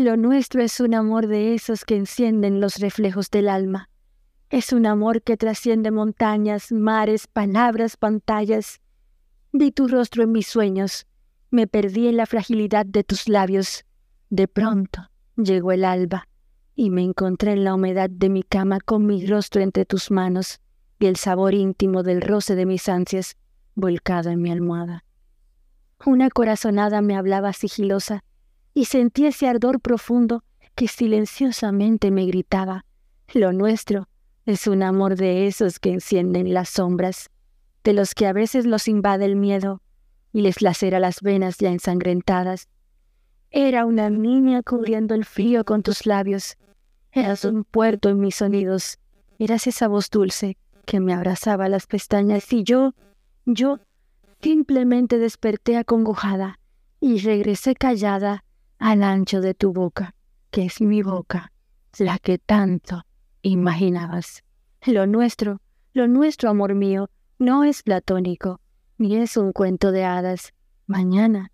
Lo 0.00 0.16
nuestro 0.16 0.62
es 0.62 0.80
un 0.80 0.94
amor 0.94 1.26
de 1.26 1.54
esos 1.54 1.84
que 1.84 1.94
encienden 1.94 2.58
los 2.58 2.78
reflejos 2.78 3.28
del 3.28 3.50
alma. 3.50 3.90
Es 4.48 4.72
un 4.72 4.86
amor 4.86 5.20
que 5.20 5.36
trasciende 5.36 5.90
montañas, 5.90 6.72
mares, 6.72 7.26
palabras, 7.26 7.98
pantallas. 7.98 8.80
Vi 9.52 9.72
tu 9.72 9.88
rostro 9.88 10.22
en 10.22 10.32
mis 10.32 10.46
sueños, 10.46 11.06
me 11.50 11.66
perdí 11.66 12.08
en 12.08 12.16
la 12.16 12.24
fragilidad 12.24 12.86
de 12.86 13.04
tus 13.04 13.28
labios. 13.28 13.84
De 14.30 14.48
pronto 14.48 15.10
llegó 15.36 15.70
el 15.70 15.84
alba 15.84 16.28
y 16.74 16.88
me 16.88 17.02
encontré 17.02 17.52
en 17.52 17.64
la 17.64 17.74
humedad 17.74 18.08
de 18.08 18.30
mi 18.30 18.42
cama 18.42 18.80
con 18.80 19.04
mi 19.04 19.26
rostro 19.26 19.60
entre 19.60 19.84
tus 19.84 20.10
manos 20.10 20.62
y 20.98 21.08
el 21.08 21.16
sabor 21.16 21.52
íntimo 21.52 22.02
del 22.02 22.22
roce 22.22 22.54
de 22.54 22.64
mis 22.64 22.88
ansias 22.88 23.36
volcado 23.74 24.30
en 24.30 24.40
mi 24.40 24.50
almohada. 24.50 25.04
Una 26.06 26.30
corazonada 26.30 27.02
me 27.02 27.18
hablaba 27.18 27.52
sigilosa 27.52 28.24
y 28.74 28.86
sentí 28.86 29.26
ese 29.26 29.48
ardor 29.48 29.80
profundo 29.80 30.44
que 30.74 30.88
silenciosamente 30.88 32.10
me 32.10 32.26
gritaba, 32.26 32.84
lo 33.32 33.52
nuestro 33.52 34.08
es 34.46 34.66
un 34.66 34.82
amor 34.82 35.16
de 35.16 35.46
esos 35.46 35.78
que 35.78 35.92
encienden 35.92 36.54
las 36.54 36.70
sombras, 36.70 37.30
de 37.84 37.92
los 37.92 38.14
que 38.14 38.26
a 38.26 38.32
veces 38.32 38.66
los 38.66 38.88
invade 38.88 39.24
el 39.24 39.36
miedo 39.36 39.82
y 40.32 40.42
les 40.42 40.62
lacera 40.62 40.98
las 40.98 41.20
venas 41.20 41.58
ya 41.58 41.70
ensangrentadas. 41.70 42.68
Era 43.50 43.84
una 43.84 44.10
niña 44.10 44.62
cubriendo 44.62 45.14
el 45.14 45.24
frío 45.24 45.64
con 45.64 45.82
tus 45.82 46.06
labios. 46.06 46.56
Eras 47.12 47.44
un 47.44 47.64
puerto 47.64 48.08
en 48.08 48.20
mis 48.20 48.36
sonidos. 48.36 48.98
Eras 49.38 49.66
esa 49.66 49.88
voz 49.88 50.10
dulce 50.10 50.56
que 50.86 51.00
me 51.00 51.12
abrazaba 51.12 51.68
las 51.68 51.86
pestañas 51.86 52.52
y 52.52 52.62
yo, 52.64 52.94
yo, 53.44 53.78
simplemente 54.40 55.18
desperté 55.18 55.76
acongojada 55.76 56.58
y 57.00 57.18
regresé 57.18 57.74
callada 57.74 58.44
al 58.80 59.02
ancho 59.02 59.42
de 59.42 59.52
tu 59.52 59.72
boca, 59.74 60.14
que 60.50 60.64
es 60.64 60.80
mi 60.80 61.02
boca, 61.02 61.52
la 61.98 62.18
que 62.18 62.38
tanto 62.38 63.04
imaginabas. 63.42 64.42
Lo 64.86 65.06
nuestro, 65.06 65.60
lo 65.92 66.08
nuestro, 66.08 66.48
amor 66.48 66.74
mío, 66.74 67.10
no 67.38 67.64
es 67.64 67.82
platónico, 67.82 68.60
ni 68.96 69.16
es 69.16 69.36
un 69.36 69.52
cuento 69.52 69.92
de 69.92 70.04
hadas. 70.04 70.54
Mañana, 70.86 71.52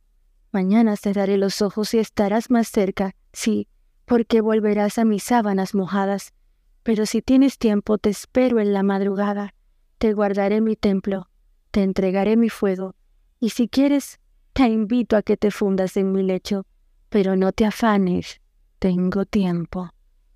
mañana 0.53 0.97
cerraré 0.97 1.37
los 1.37 1.63
ojos 1.63 1.95
y 1.95 1.99
estarás 1.99 2.49
más 2.49 2.69
cerca, 2.69 3.17
sí, 3.33 3.67
porque 4.05 4.41
volverás 4.41 4.97
a 4.99 5.05
mis 5.05 5.25
sábanas 5.25 5.75
mojadas. 5.75 6.33
Pero 6.85 7.07
si 7.07 7.23
tienes 7.23 7.59
tiempo, 7.59 7.99
te 7.99 8.11
espero 8.11 8.61
en 8.61 8.73
la 8.73 8.85
madrugada, 8.85 9.53
te 9.99 10.13
guardaré 10.13 10.61
mi 10.61 10.77
templo, 10.77 11.29
te 11.73 11.83
entregaré 11.83 12.37
mi 12.37 12.51
fuego, 12.51 12.95
y 13.41 13.51
si 13.51 13.69
quieres, 13.69 14.21
te 14.53 14.69
invito 14.69 15.17
a 15.17 15.23
que 15.23 15.37
te 15.37 15.51
fundas 15.51 15.97
en 15.97 16.13
mi 16.13 16.23
lecho, 16.23 16.67
pero 17.17 17.35
no 17.35 17.51
te 17.51 17.65
afanes, 17.65 18.43
tengo 18.79 19.25
tiempo 19.25 19.95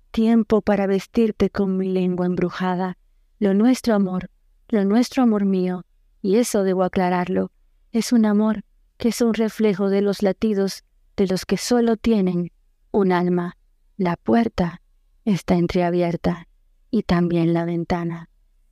tiempo 0.09 0.63
para 0.63 0.87
vestirte 0.87 1.51
con 1.51 1.77
mi 1.77 1.87
lengua 1.87 2.25
embrujada. 2.25 2.97
Lo 3.37 3.53
nuestro 3.53 3.93
amor, 3.93 4.31
lo 4.67 4.83
nuestro 4.83 5.21
amor 5.21 5.45
mío, 5.45 5.85
y 6.23 6.37
eso 6.37 6.63
debo 6.63 6.83
aclararlo, 6.83 7.51
es 7.91 8.11
un 8.11 8.25
amor 8.25 8.63
que 8.97 9.09
es 9.09 9.21
un 9.21 9.35
reflejo 9.35 9.91
de 9.91 10.01
los 10.01 10.23
latidos 10.23 10.83
de 11.17 11.27
los 11.27 11.45
que 11.45 11.57
solo 11.57 11.97
tienen 11.97 12.51
un 12.89 13.11
alma. 13.11 13.57
La 13.95 14.15
puerta 14.15 14.81
está 15.23 15.57
entreabierta 15.57 16.47
y 16.89 17.03
también 17.03 17.53
la 17.53 17.63
ventana. 17.63 18.27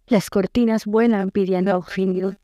Las 0.08 0.32
cortinas 0.32 0.88
vuelan 0.88 1.30
pidiendo 1.30 1.72
auxilio 1.74 2.38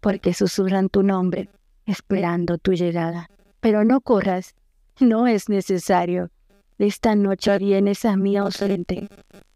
porque 0.00 0.32
susurran 0.32 0.88
tu 0.88 1.02
nombre, 1.02 1.50
esperando 1.84 2.56
tu 2.56 2.72
llegada. 2.72 3.28
Pero 3.60 3.84
no 3.84 4.00
corras, 4.00 4.54
no 4.98 5.26
es 5.26 5.48
necesario. 5.48 6.30
Esta 6.78 7.14
noche 7.14 7.58
vienes 7.58 8.04
a 8.04 8.16
mí 8.16 8.36
ausente, 8.36 9.08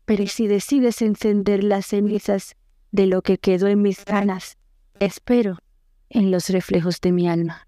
pero 0.05 0.27
si 0.27 0.47
decides 0.47 1.01
encender 1.03 1.65
las 1.65 1.87
cenizas 1.87 2.57
de 2.93 3.07
lo 3.07 3.23
que 3.23 3.39
quedó 3.39 3.67
en 3.67 3.83
mis 3.83 4.05
ganas, 4.05 4.59
espero 5.01 5.59
en 6.11 6.31
los 6.31 6.51
reflejos 6.51 7.01
de 7.01 7.13
mi 7.13 7.29
alma. 7.29 7.67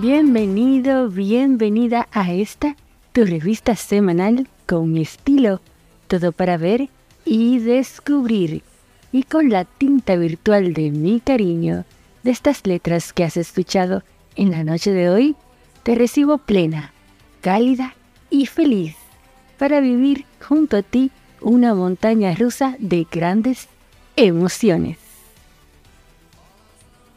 Bienvenido, 0.00 1.08
bienvenida 1.08 2.06
a 2.12 2.30
esta, 2.30 2.76
tu 3.12 3.24
revista 3.24 3.74
semanal 3.76 4.46
con 4.66 4.98
estilo, 4.98 5.62
todo 6.06 6.32
para 6.32 6.58
ver 6.58 6.90
y 7.24 7.60
descubrir, 7.60 8.62
y 9.10 9.22
con 9.22 9.48
la 9.48 9.64
tinta 9.64 10.16
virtual 10.16 10.74
de 10.74 10.90
mi 10.90 11.20
cariño, 11.20 11.86
de 12.24 12.30
estas 12.30 12.66
letras 12.66 13.14
que 13.14 13.24
has 13.24 13.38
escuchado 13.38 14.02
en 14.34 14.50
la 14.50 14.64
noche 14.64 14.90
de 14.90 15.08
hoy, 15.08 15.34
te 15.82 15.94
recibo 15.94 16.36
plena, 16.36 16.92
cálida 17.40 17.94
y 18.28 18.44
feliz 18.44 18.96
para 19.56 19.80
vivir 19.80 20.26
junto 20.46 20.76
a 20.76 20.82
ti 20.82 21.10
una 21.40 21.74
montaña 21.74 22.34
rusa 22.34 22.76
de 22.80 23.06
grandes 23.10 23.66
emociones. 24.16 24.98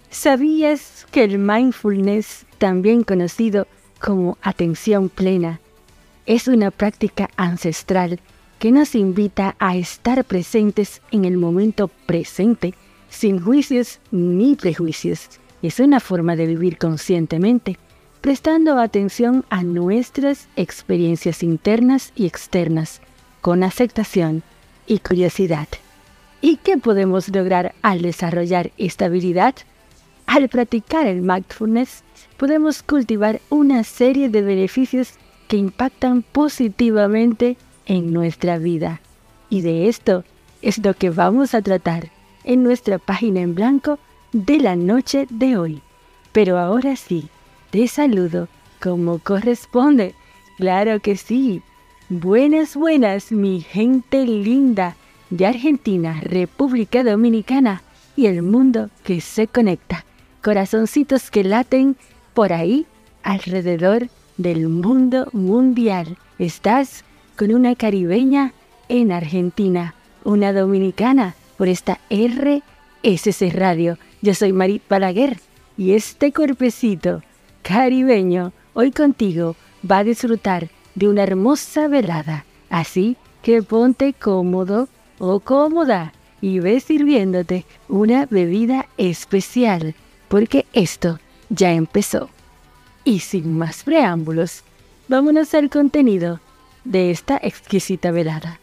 ¿Sabías 0.10 1.06
que 1.12 1.26
el 1.26 1.40
mindfulness 1.40 2.46
también 2.60 3.04
conocido 3.04 3.66
como 4.00 4.38
atención 4.42 5.10
plena, 5.10 5.60
es 6.26 6.48
una 6.48 6.70
práctica 6.70 7.30
ancestral 7.38 8.20
que 8.60 8.72
nos 8.72 8.94
invita 8.94 9.56
a 9.58 9.76
estar 9.76 10.24
presentes 10.26 11.02
en 11.12 11.26
el 11.26 11.38
momento 11.38 11.88
presente, 12.06 12.76
sin 13.10 13.42
juicios 13.42 14.00
ni 14.12 14.56
prejuicios. 14.56 15.40
Es 15.64 15.80
una 15.80 16.00
forma 16.00 16.36
de 16.36 16.46
vivir 16.46 16.78
conscientemente, 16.78 17.80
prestando 18.22 18.78
atención 18.78 19.46
a 19.50 19.64
nuestras 19.64 20.48
experiencias 20.56 21.42
internas 21.42 22.12
y 22.16 22.28
externas, 22.28 23.02
con 23.42 23.64
aceptación 23.64 24.44
y 24.86 25.00
curiosidad. 25.00 25.68
¿Y 26.42 26.58
qué 26.58 26.78
podemos 26.78 27.30
lograr 27.30 27.74
al 27.82 28.02
desarrollar 28.02 28.72
esta 28.78 29.06
habilidad? 29.06 29.56
Al 30.32 30.48
practicar 30.48 31.08
el 31.08 31.24
mindfulness, 31.24 32.04
podemos 32.38 32.84
cultivar 32.84 33.42
una 33.50 33.84
serie 33.84 34.30
de 34.30 34.44
beneficios 34.44 35.14
que 35.48 35.58
impactan 35.58 36.22
positivamente 36.22 37.58
en 37.88 38.14
nuestra 38.14 38.60
vida. 38.60 39.02
Y 39.50 39.62
de 39.62 39.90
esto 39.90 40.24
es 40.62 40.86
lo 40.86 40.94
que 40.94 41.10
vamos 41.10 41.56
a 41.56 41.64
tratar 41.64 42.12
en 42.44 42.62
nuestra 42.62 43.00
página 43.00 43.40
en 43.40 43.56
blanco 43.56 43.98
de 44.32 44.60
la 44.60 44.76
noche 44.76 45.26
de 45.32 45.58
hoy. 45.58 45.82
Pero 46.32 46.60
ahora 46.60 46.96
sí, 46.96 47.28
te 47.72 47.88
saludo 47.88 48.50
como 48.80 49.18
corresponde. 49.18 50.14
Claro 50.58 51.00
que 51.00 51.18
sí. 51.18 51.64
Buenas, 52.08 52.76
buenas, 52.76 53.32
mi 53.32 53.62
gente 53.62 54.28
linda 54.28 54.96
de 55.32 55.48
Argentina, 55.48 56.22
República 56.22 57.04
Dominicana 57.04 57.82
y 58.16 58.28
el 58.28 58.44
mundo 58.44 58.92
que 59.04 59.22
se 59.22 59.48
conecta. 59.48 60.06
Corazoncitos 60.42 61.32
que 61.32 61.44
laten 61.44 61.98
por 62.34 62.54
ahí 62.54 62.86
alrededor 63.24 64.08
del 64.38 64.70
mundo 64.70 65.28
mundial. 65.34 66.18
Estás 66.38 67.04
con 67.38 67.54
una 67.54 67.76
caribeña 67.76 68.54
en 68.88 69.12
Argentina, 69.12 69.96
una 70.24 70.54
dominicana 70.54 71.36
por 71.58 71.68
esta 71.68 72.00
RSC 72.10 73.52
Radio. 73.54 73.98
Yo 74.22 74.34
soy 74.34 74.54
Marit 74.54 74.84
Balaguer 74.88 75.40
y 75.78 75.92
este 75.92 76.32
cuerpecito 76.32 77.22
caribeño 77.62 78.54
hoy 78.74 78.92
contigo 78.92 79.56
va 79.90 80.00
a 80.00 80.04
disfrutar 80.04 80.70
de 80.96 81.10
una 81.10 81.24
hermosa 81.24 81.88
velada. 81.88 82.46
Así 82.70 83.18
que 83.42 83.62
ponte 83.62 84.14
cómodo 84.14 84.88
o 85.18 85.40
cómoda 85.42 86.14
y 86.42 86.60
ve 86.60 86.80
sirviéndote 86.80 87.66
una 87.88 88.26
bebida 88.26 88.88
especial, 88.98 89.96
porque 90.30 90.66
esto 90.74 91.20
ya 91.50 91.74
empezó. 91.74 92.30
Y 93.04 93.20
sin 93.20 93.58
más 93.58 93.84
preámbulos, 93.84 94.64
vámonos 95.08 95.54
al 95.54 95.70
contenido 95.70 96.40
de 96.86 97.12
esta 97.12 97.38
exquisita 97.42 98.12
velada. 98.12 98.60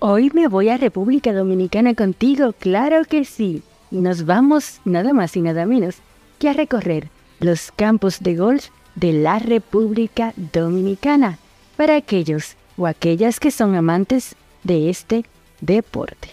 Hoy 0.00 0.30
me 0.34 0.48
voy 0.48 0.68
a 0.68 0.76
República 0.76 1.32
Dominicana 1.32 1.94
contigo, 1.94 2.52
claro 2.58 3.04
que 3.04 3.24
sí. 3.24 3.62
Y 3.90 3.96
nos 3.96 4.24
vamos 4.24 4.80
nada 4.84 5.12
más 5.12 5.36
y 5.36 5.40
nada 5.40 5.66
menos 5.66 5.96
que 6.38 6.48
a 6.48 6.52
recorrer 6.52 7.08
los 7.38 7.72
campos 7.72 8.20
de 8.20 8.36
golf 8.36 8.68
de 8.94 9.12
la 9.12 9.38
República 9.38 10.32
Dominicana 10.36 11.38
para 11.76 11.96
aquellos 11.96 12.56
o 12.76 12.86
aquellas 12.86 13.40
que 13.40 13.50
son 13.50 13.74
amantes 13.74 14.36
de 14.64 14.90
este 14.90 15.24
deporte. 15.60 16.30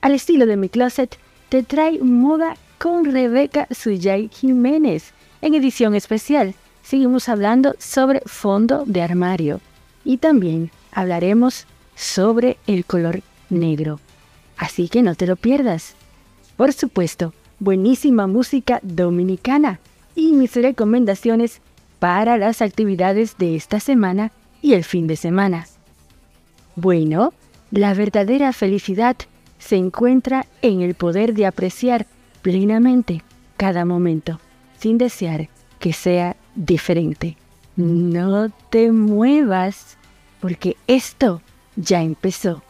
Al 0.00 0.14
estilo 0.14 0.46
de 0.46 0.56
mi 0.56 0.68
closet, 0.68 1.18
te 1.48 1.62
trae 1.62 1.98
moda 1.98 2.56
con 2.78 3.04
Rebeca 3.04 3.66
Suyay 3.70 4.28
Jiménez. 4.32 5.12
En 5.40 5.54
edición 5.54 5.94
especial, 5.94 6.54
seguimos 6.82 7.28
hablando 7.28 7.74
sobre 7.78 8.20
fondo 8.20 8.84
de 8.86 9.02
armario 9.02 9.60
y 10.04 10.18
también 10.18 10.70
hablaremos 10.92 11.66
sobre 11.94 12.56
el 12.66 12.84
color 12.84 13.20
negro. 13.50 14.00
Así 14.56 14.88
que 14.88 15.02
no 15.02 15.14
te 15.14 15.26
lo 15.26 15.36
pierdas. 15.36 15.94
Por 16.56 16.72
supuesto, 16.72 17.34
buenísima 17.58 18.26
música 18.26 18.80
dominicana 18.82 19.80
y 20.14 20.32
mis 20.32 20.54
recomendaciones 20.54 21.60
para 21.98 22.38
las 22.38 22.62
actividades 22.62 23.36
de 23.38 23.56
esta 23.56 23.80
semana 23.80 24.30
y 24.62 24.74
el 24.74 24.84
fin 24.84 25.06
de 25.06 25.16
semana. 25.16 25.66
Bueno, 26.76 27.32
la 27.70 27.94
verdadera 27.94 28.52
felicidad 28.52 29.16
se 29.58 29.76
encuentra 29.76 30.46
en 30.62 30.80
el 30.80 30.94
poder 30.94 31.34
de 31.34 31.46
apreciar 31.46 32.06
plenamente 32.42 33.22
cada 33.56 33.84
momento, 33.84 34.40
sin 34.78 34.98
desear 34.98 35.48
que 35.78 35.92
sea 35.92 36.36
diferente. 36.54 37.36
No 37.76 38.50
te 38.70 38.90
muevas, 38.90 39.96
porque 40.40 40.76
esto 40.86 41.42
ya 41.76 42.02
empezó. 42.02 42.62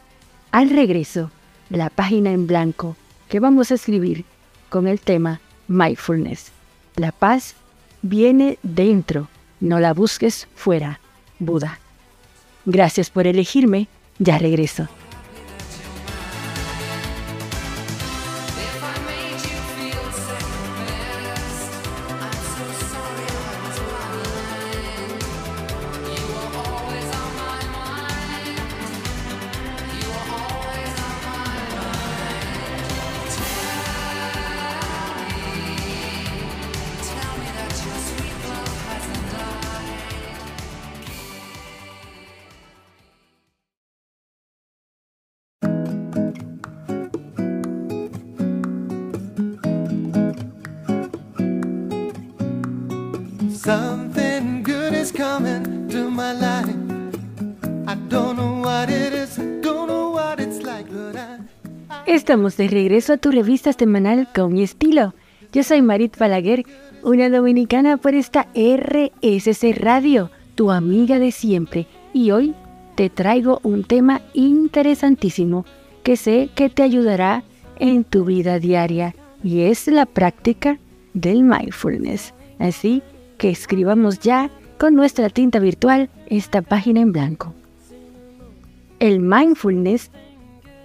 Al 0.51 0.71
regreso, 0.71 1.31
la 1.71 1.91
página 1.91 2.33
en 2.33 2.47
blanco 2.47 2.97
que 3.29 3.41
vamos 3.41 3.71
a 3.71 3.75
escribir 3.75 4.25
con 4.69 4.87
el 4.87 5.01
tema 5.01 5.41
Mindfulness. 5.69 6.53
La 6.97 7.13
paz 7.13 7.55
viene 8.03 8.59
dentro, 8.63 9.29
no 9.61 9.81
la 9.81 9.93
busques 9.93 10.49
fuera. 10.55 11.01
Buda. 11.39 11.79
Gracias 12.65 13.11
por 13.11 13.27
elegirme, 13.27 13.89
ya 14.19 14.39
regreso. 14.39 14.89
De 62.57 62.67
regreso 62.67 63.13
a 63.13 63.19
tu 63.19 63.31
revista 63.31 63.75
semanal 63.75 64.27
con 64.35 64.55
mi 64.55 64.63
estilo. 64.63 65.13
Yo 65.53 65.63
soy 65.63 65.83
Marit 65.83 66.17
Balaguer, 66.17 66.65
una 67.03 67.29
dominicana 67.29 67.99
por 67.99 68.15
esta 68.15 68.49
RSC 68.55 69.75
Radio, 69.77 70.31
tu 70.55 70.71
amiga 70.71 71.19
de 71.19 71.31
siempre. 71.31 71.87
Y 72.15 72.31
hoy 72.31 72.55
te 72.97 73.11
traigo 73.11 73.61
un 73.65 73.85
tema 73.85 74.23
interesantísimo 74.33 75.67
que 76.03 76.17
sé 76.17 76.49
que 76.55 76.71
te 76.71 76.83
ayudará 76.83 77.45
en 77.79 78.03
tu 78.03 78.25
vida 78.25 78.59
diaria 78.59 79.15
y 79.45 79.61
es 79.61 79.87
la 79.87 80.07
práctica 80.07 80.79
del 81.13 81.45
mindfulness. 81.45 82.33
Así 82.59 83.03
que 83.37 83.51
escribamos 83.51 84.21
ya 84.21 84.51
con 84.79 84.95
nuestra 84.95 85.29
tinta 85.29 85.59
virtual 85.59 86.09
esta 86.29 86.63
página 86.63 87.01
en 87.01 87.13
blanco. 87.13 87.53
El 89.01 89.21
mindfulness 89.21 90.11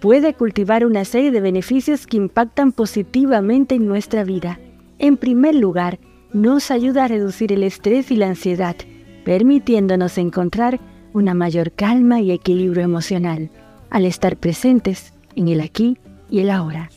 puede 0.03 0.33
cultivar 0.33 0.85
una 0.85 1.05
serie 1.05 1.31
de 1.31 1.39
beneficios 1.39 2.07
que 2.07 2.17
impactan 2.17 2.73
positivamente 2.73 3.75
en 3.75 3.87
nuestra 3.87 4.25
vida. 4.25 4.59
En 4.99 5.15
primer 5.15 5.55
lugar, 5.55 5.97
nos 6.33 6.71
ayuda 6.71 7.05
a 7.05 7.07
reducir 7.07 7.53
el 7.53 7.63
estrés 7.63 8.11
y 8.11 8.17
la 8.17 8.27
ansiedad, 8.27 8.75
permitiéndonos 9.23 10.17
encontrar 10.17 10.81
una 11.13 11.33
mayor 11.33 11.71
calma 11.71 12.19
y 12.19 12.31
equilibrio 12.31 12.83
emocional 12.83 13.49
al 13.91 14.03
estar 14.03 14.35
presentes 14.35 15.13
en 15.37 15.47
el 15.47 15.61
aquí 15.61 15.97
y 16.29 16.41
el 16.41 16.49
ahora. 16.49 16.89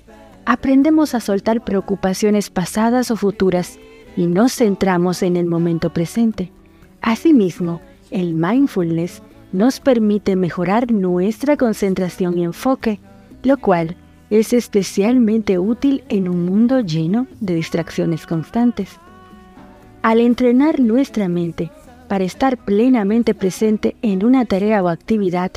Aprendemos 0.44 1.14
a 1.14 1.20
soltar 1.20 1.62
preocupaciones 1.62 2.50
pasadas 2.50 3.12
o 3.12 3.16
futuras 3.16 3.78
y 4.16 4.26
nos 4.26 4.52
centramos 4.52 5.22
en 5.22 5.36
el 5.36 5.46
momento 5.46 5.90
presente. 5.90 6.50
Asimismo, 7.02 7.80
el 8.10 8.34
mindfulness 8.34 9.22
nos 9.56 9.80
permite 9.80 10.36
mejorar 10.36 10.92
nuestra 10.92 11.56
concentración 11.56 12.36
y 12.36 12.44
enfoque, 12.44 13.00
lo 13.42 13.56
cual 13.56 13.96
es 14.28 14.52
especialmente 14.52 15.58
útil 15.58 16.04
en 16.10 16.28
un 16.28 16.44
mundo 16.44 16.80
lleno 16.80 17.26
de 17.40 17.54
distracciones 17.54 18.26
constantes. 18.26 18.90
Al 20.02 20.20
entrenar 20.20 20.78
nuestra 20.78 21.28
mente 21.28 21.70
para 22.06 22.24
estar 22.24 22.58
plenamente 22.58 23.34
presente 23.34 23.96
en 24.02 24.26
una 24.26 24.44
tarea 24.44 24.82
o 24.82 24.88
actividad, 24.88 25.52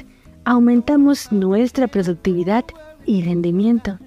aumentamos 0.46 1.32
nuestra 1.34 1.88
productividad 1.88 2.64
y 3.06 3.22
rendimiento. 3.24 4.00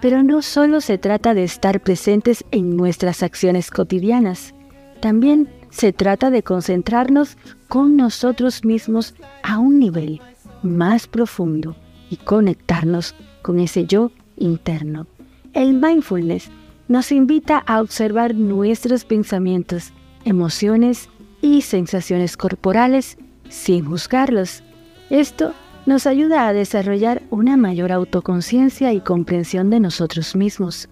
Pero 0.00 0.22
no 0.22 0.40
solo 0.40 0.80
se 0.80 0.96
trata 0.96 1.34
de 1.34 1.44
estar 1.44 1.80
presentes 1.80 2.44
en 2.50 2.76
nuestras 2.76 3.22
acciones 3.22 3.70
cotidianas, 3.70 4.54
también 5.00 5.48
se 5.74 5.92
trata 5.92 6.30
de 6.30 6.44
concentrarnos 6.44 7.36
con 7.66 7.96
nosotros 7.96 8.64
mismos 8.64 9.12
a 9.42 9.58
un 9.58 9.80
nivel 9.80 10.20
más 10.62 11.08
profundo 11.08 11.74
y 12.10 12.16
conectarnos 12.16 13.16
con 13.42 13.58
ese 13.58 13.84
yo 13.84 14.12
interno. 14.36 15.08
El 15.52 15.74
mindfulness 15.74 16.48
nos 16.86 17.10
invita 17.10 17.58
a 17.66 17.80
observar 17.80 18.36
nuestros 18.36 19.04
pensamientos, 19.04 19.92
emociones 20.24 21.08
y 21.42 21.62
sensaciones 21.62 22.36
corporales 22.36 23.18
sin 23.48 23.84
juzgarlos. 23.84 24.62
Esto 25.10 25.54
nos 25.86 26.06
ayuda 26.06 26.46
a 26.46 26.52
desarrollar 26.52 27.20
una 27.30 27.56
mayor 27.56 27.90
autoconciencia 27.90 28.92
y 28.92 29.00
comprensión 29.00 29.70
de 29.70 29.80
nosotros 29.80 30.36
mismos. 30.36 30.88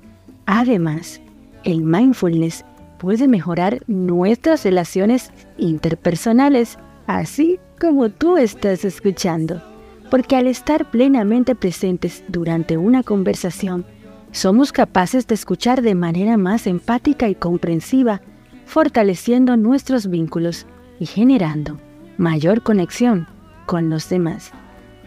Además, 0.47 1.21
el 1.63 1.85
mindfulness 1.85 2.65
puede 3.03 3.27
mejorar 3.27 3.83
nuestras 3.89 4.63
relaciones 4.63 5.33
interpersonales, 5.59 6.79
así 7.09 7.59
como 7.81 8.11
tú 8.11 8.37
estás 8.37 8.85
escuchando. 8.85 9.61
Porque 10.09 10.37
al 10.37 10.47
estar 10.47 10.89
plenamente 10.89 11.57
presentes 11.57 12.23
durante 12.29 12.77
una 12.77 13.03
conversación, 13.03 13.85
somos 14.31 14.71
capaces 14.71 15.27
de 15.27 15.35
escuchar 15.35 15.83
de 15.83 15.97
manera 15.97 16.37
más 16.37 16.69
empática 16.69 17.29
y 17.29 17.35
comprensiva, 17.35 18.21
fortaleciendo 18.67 19.57
nuestros 19.57 20.07
vínculos 20.07 20.67
y 21.01 21.07
generando 21.07 21.81
mayor 22.19 22.63
conexión 22.63 23.27
con 23.67 23.91
los 23.91 24.09
demás. 24.11 24.53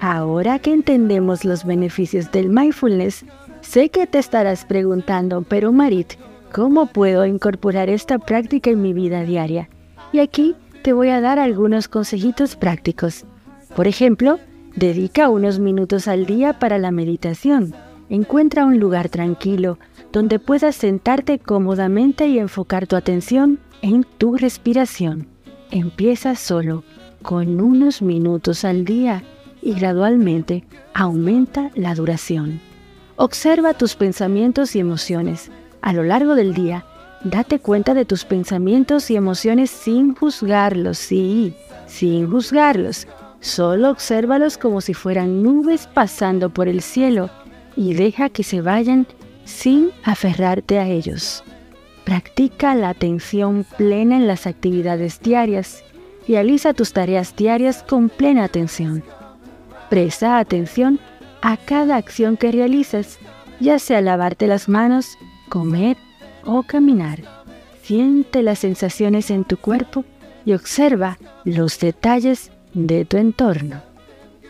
Ahora 0.02 0.60
que 0.60 0.74
entendemos 0.74 1.46
los 1.46 1.64
beneficios 1.64 2.30
del 2.34 2.50
mindfulness, 2.50 3.24
sé 3.62 3.90
que 3.90 4.06
te 4.06 4.20
estarás 4.20 4.66
preguntando, 4.66 5.44
pero 5.44 5.72
Marit, 5.72 6.16
¿Cómo 6.56 6.86
puedo 6.86 7.26
incorporar 7.26 7.90
esta 7.90 8.18
práctica 8.18 8.70
en 8.70 8.82
mi 8.82 8.94
vida 8.94 9.24
diaria? 9.24 9.68
Y 10.14 10.20
aquí 10.20 10.56
te 10.84 10.94
voy 10.94 11.10
a 11.10 11.20
dar 11.20 11.38
algunos 11.38 11.90
consejitos 11.90 12.56
prácticos. 12.56 13.26
Por 13.76 13.90
ejemplo, 13.90 14.40
dedica 14.74 15.28
unos 15.28 15.60
minutos 15.60 16.08
al 16.08 16.26
día 16.26 16.58
para 16.58 16.78
la 16.78 16.92
meditación. 16.92 17.76
Encuentra 18.08 18.64
un 18.64 18.80
lugar 18.80 19.10
tranquilo 19.10 19.80
donde 20.14 20.40
puedas 20.40 20.78
sentarte 20.78 21.40
cómodamente 21.40 22.30
y 22.30 22.40
enfocar 22.40 22.88
tu 22.88 22.96
atención 22.96 23.60
en 23.82 24.06
tu 24.18 24.38
respiración. 24.38 25.28
Empieza 25.72 26.36
solo, 26.36 26.86
con 27.22 27.60
unos 27.60 28.02
minutos 28.02 28.64
al 28.64 28.86
día 28.86 29.24
y 29.62 29.74
gradualmente 29.74 30.64
aumenta 30.94 31.70
la 31.76 31.94
duración. 31.96 32.62
Observa 33.18 33.74
tus 33.74 33.96
pensamientos 33.98 34.74
y 34.78 34.80
emociones 34.80 35.52
a 35.86 35.94
lo 35.94 36.04
largo 36.04 36.34
del 36.34 36.56
día, 36.56 36.84
date 37.24 37.60
cuenta 37.60 37.94
de 37.94 38.06
tus 38.06 38.26
pensamientos 38.26 39.12
y 39.12 39.16
emociones 39.16 39.70
sin 39.70 40.16
juzgarlos, 40.16 40.98
sí, 40.98 41.54
sin 41.86 42.28
juzgarlos. 42.28 43.08
Solo 43.40 43.92
obsérvalos 43.92 44.58
como 44.58 44.82
si 44.82 44.96
fueran 44.96 45.44
nubes 45.44 45.86
pasando 45.86 46.50
por 46.50 46.68
el 46.68 46.82
cielo 46.82 47.30
y 47.78 47.94
deja 47.94 48.30
que 48.30 48.42
se 48.42 48.62
vayan 48.62 49.06
sin 49.44 49.92
aferrarte 50.04 50.80
a 50.80 50.88
ellos. 50.88 51.44
Practica 52.04 52.74
la 52.74 52.90
atención 52.90 53.64
plena 53.78 54.16
en 54.16 54.26
las 54.26 54.48
actividades 54.48 55.20
diarias. 55.22 55.84
Realiza 56.28 56.74
tus 56.74 56.94
tareas 56.94 57.36
diarias 57.36 57.84
con 57.84 58.10
plena 58.10 58.44
atención. 58.44 59.04
Presta 59.92 60.40
atención 60.40 61.00
a 61.44 61.58
cada 61.58 61.98
acción 61.98 62.38
que 62.38 62.52
realices, 62.52 63.20
ya 63.60 63.78
sea 63.78 64.02
lavarte 64.02 64.48
las 64.48 64.68
manos, 64.68 65.16
comer 65.50 65.98
o 66.46 66.64
caminar. 66.64 67.22
Siente 67.82 68.44
las 68.44 68.60
sensaciones 68.60 69.30
en 69.30 69.44
tu 69.44 69.58
cuerpo 69.58 70.06
y 70.46 70.54
observa 70.54 71.18
los 71.44 71.80
detalles 71.80 72.52
de 72.74 73.06
tu 73.06 73.18
entorno. 73.18 73.82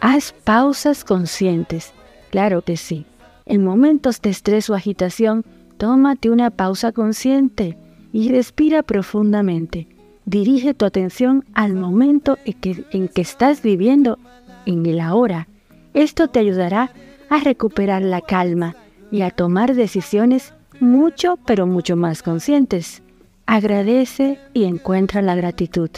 Haz 0.02 0.34
pausas 0.44 1.04
conscientes, 1.04 1.94
claro 2.32 2.62
que 2.62 2.78
sí. 2.78 3.06
En 3.46 3.64
momentos 3.64 4.22
de 4.22 4.32
estrés 4.32 4.70
o 4.70 4.76
agitación, 4.76 5.46
tómate 5.78 6.30
una 6.30 6.50
pausa 6.50 6.92
consciente 6.92 7.78
y 8.12 8.30
respira 8.30 8.82
profundamente. 8.82 9.88
Dirige 10.26 10.74
tu 10.74 10.86
atención 10.86 11.46
al 11.54 11.76
momento 11.76 12.40
en 12.46 12.54
que, 12.54 12.84
en 12.92 13.08
que 13.08 13.22
estás 13.22 13.62
viviendo, 13.62 14.18
en 14.66 14.86
el 14.86 15.00
ahora. 15.00 15.48
Esto 15.94 16.28
te 16.28 16.40
ayudará 16.40 16.92
a 17.30 17.40
recuperar 17.40 18.02
la 18.02 18.22
calma 18.22 18.76
y 19.12 19.22
a 19.22 19.30
tomar 19.30 19.76
decisiones 19.76 20.55
mucho, 20.80 21.38
pero 21.46 21.68
mucho 21.68 21.96
más 21.96 22.24
conscientes. 22.24 23.02
Agradece 23.46 24.40
y 24.54 24.64
encuentra 24.64 25.22
la 25.22 25.36
gratitud 25.36 25.90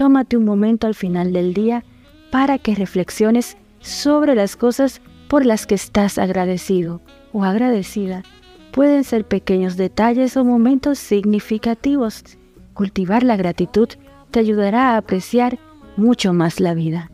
tómate 0.00 0.38
un 0.38 0.46
momento 0.46 0.86
al 0.86 0.94
final 0.94 1.34
del 1.34 1.52
día 1.52 1.84
para 2.30 2.56
que 2.56 2.74
reflexiones 2.74 3.58
sobre 3.80 4.34
las 4.34 4.56
cosas 4.56 5.02
por 5.28 5.44
las 5.44 5.66
que 5.66 5.74
estás 5.74 6.16
agradecido 6.16 7.02
o 7.34 7.44
agradecida. 7.44 8.22
Pueden 8.72 9.04
ser 9.04 9.26
pequeños 9.26 9.76
detalles 9.76 10.38
o 10.38 10.44
momentos 10.46 10.98
significativos. 10.98 12.24
Cultivar 12.72 13.24
la 13.24 13.36
gratitud 13.36 13.90
te 14.30 14.40
ayudará 14.40 14.92
a 14.92 14.96
apreciar 14.96 15.58
mucho 15.98 16.32
más 16.32 16.60
la 16.60 16.72
vida. 16.72 17.10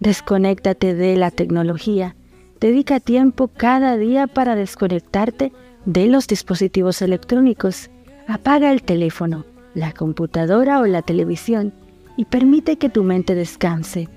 Desconéctate 0.00 0.94
de 0.94 1.16
la 1.16 1.30
tecnología. 1.30 2.16
Dedica 2.62 2.98
tiempo 2.98 3.48
cada 3.48 3.98
día 3.98 4.26
para 4.26 4.54
desconectarte 4.56 5.52
de 5.84 6.06
los 6.06 6.26
dispositivos 6.26 7.02
electrónicos. 7.02 7.90
Apaga 8.26 8.72
el 8.72 8.82
teléfono, 8.82 9.44
la 9.74 9.92
computadora 9.92 10.80
o 10.80 10.86
la 10.86 11.02
televisión 11.02 11.72
y 12.16 12.24
permite 12.24 12.76
que 12.76 12.88
tu 12.88 13.02
mente 13.02 13.34
descanse. 13.34 14.08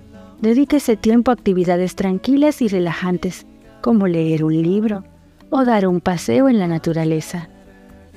Dedique 0.41 0.77
ese 0.77 0.98
tiempo 0.98 1.32
a 1.32 1.36
actividades 1.36 1.96
tranquilas 1.96 2.62
y 2.62 2.67
relajantes, 2.67 3.46
como 3.82 4.08
leer 4.08 4.43
un 4.43 4.62
libro 4.62 5.03
o 5.50 5.63
dar 5.63 5.88
un 5.88 6.01
paseo 6.01 6.50
en 6.50 6.60
la 6.60 6.67
naturaleza. 6.67 7.50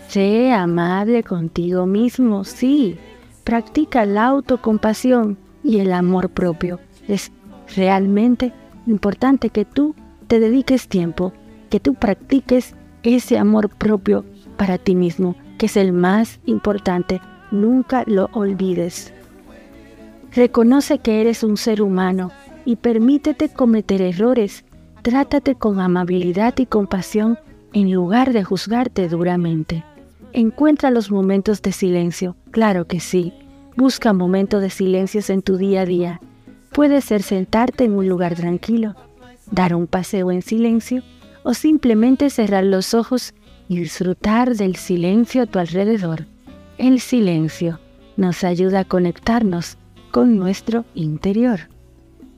Sé 0.09 0.53
amable 0.53 1.23
contigo 1.23 1.87
mismo, 1.87 2.45
sí. 2.45 2.97
Practica 3.45 4.07
la 4.07 4.27
autocompasión 4.27 5.39
y 5.63 5.79
el 5.79 5.93
amor 5.93 6.31
propio. 6.31 6.81
Es 7.07 7.31
realmente 7.77 8.53
importante 8.87 9.51
que 9.51 9.65
tú 9.65 9.95
te 10.27 10.41
dediques 10.41 10.89
tiempo, 10.89 11.33
que 11.71 11.81
tú 11.81 11.95
practiques 11.95 12.75
ese 13.15 13.39
amor 13.39 13.69
propio 13.69 14.25
para 14.57 14.79
ti 14.79 14.95
mismo, 14.95 15.37
que 15.59 15.67
es 15.67 15.77
el 15.77 15.93
más 15.93 16.41
importante. 16.45 17.21
Nunca 17.51 18.03
lo 18.07 18.29
olvides. 18.33 19.13
Reconoce 20.35 20.99
que 20.99 21.21
eres 21.21 21.45
un 21.45 21.57
ser 21.57 21.81
humano 21.81 22.33
y 22.65 22.77
permítete 22.77 23.49
cometer 23.49 24.03
errores. 24.03 24.65
Trátate 25.03 25.55
con 25.55 25.79
amabilidad 25.79 26.55
y 26.59 26.67
compasión 26.67 27.39
en 27.73 27.93
lugar 27.93 28.33
de 28.33 28.43
juzgarte 28.43 29.09
duramente. 29.09 29.85
Encuentra 30.33 30.91
los 30.91 31.11
momentos 31.11 31.63
de 31.63 31.73
silencio, 31.73 32.37
claro 32.51 32.87
que 32.87 33.01
sí. 33.01 33.33
Busca 33.77 34.13
momentos 34.13 34.61
de 34.61 34.71
silencios 34.71 35.31
en 35.31 35.43
tu 35.43 35.57
día 35.57 35.83
a 35.83 35.87
día. 35.87 36.21
Puede 36.73 37.01
ser 37.01 37.23
sentarte 37.23 37.85
en 37.85 37.93
un 37.93 38.09
lugar 38.09 38.35
tranquilo, 38.35 38.97
dar 39.51 39.75
un 39.75 39.87
paseo 39.87 40.33
en 40.33 40.43
silencio 40.43 41.03
o 41.47 41.55
simplemente 41.55 42.29
cerrar 42.29 42.65
los 42.65 42.93
ojos 42.93 43.33
y 43.69 43.79
disfrutar 43.79 44.57
del 44.57 44.75
silencio 44.75 45.43
a 45.43 45.47
tu 45.47 45.61
alrededor. 45.61 46.27
El 46.77 46.99
silencio 46.99 47.79
nos 48.17 48.43
ayuda 48.43 48.81
a 48.81 48.85
conectarnos 48.85 49.79
con 50.11 50.39
nuestro 50.39 50.85
interior. 50.97 51.69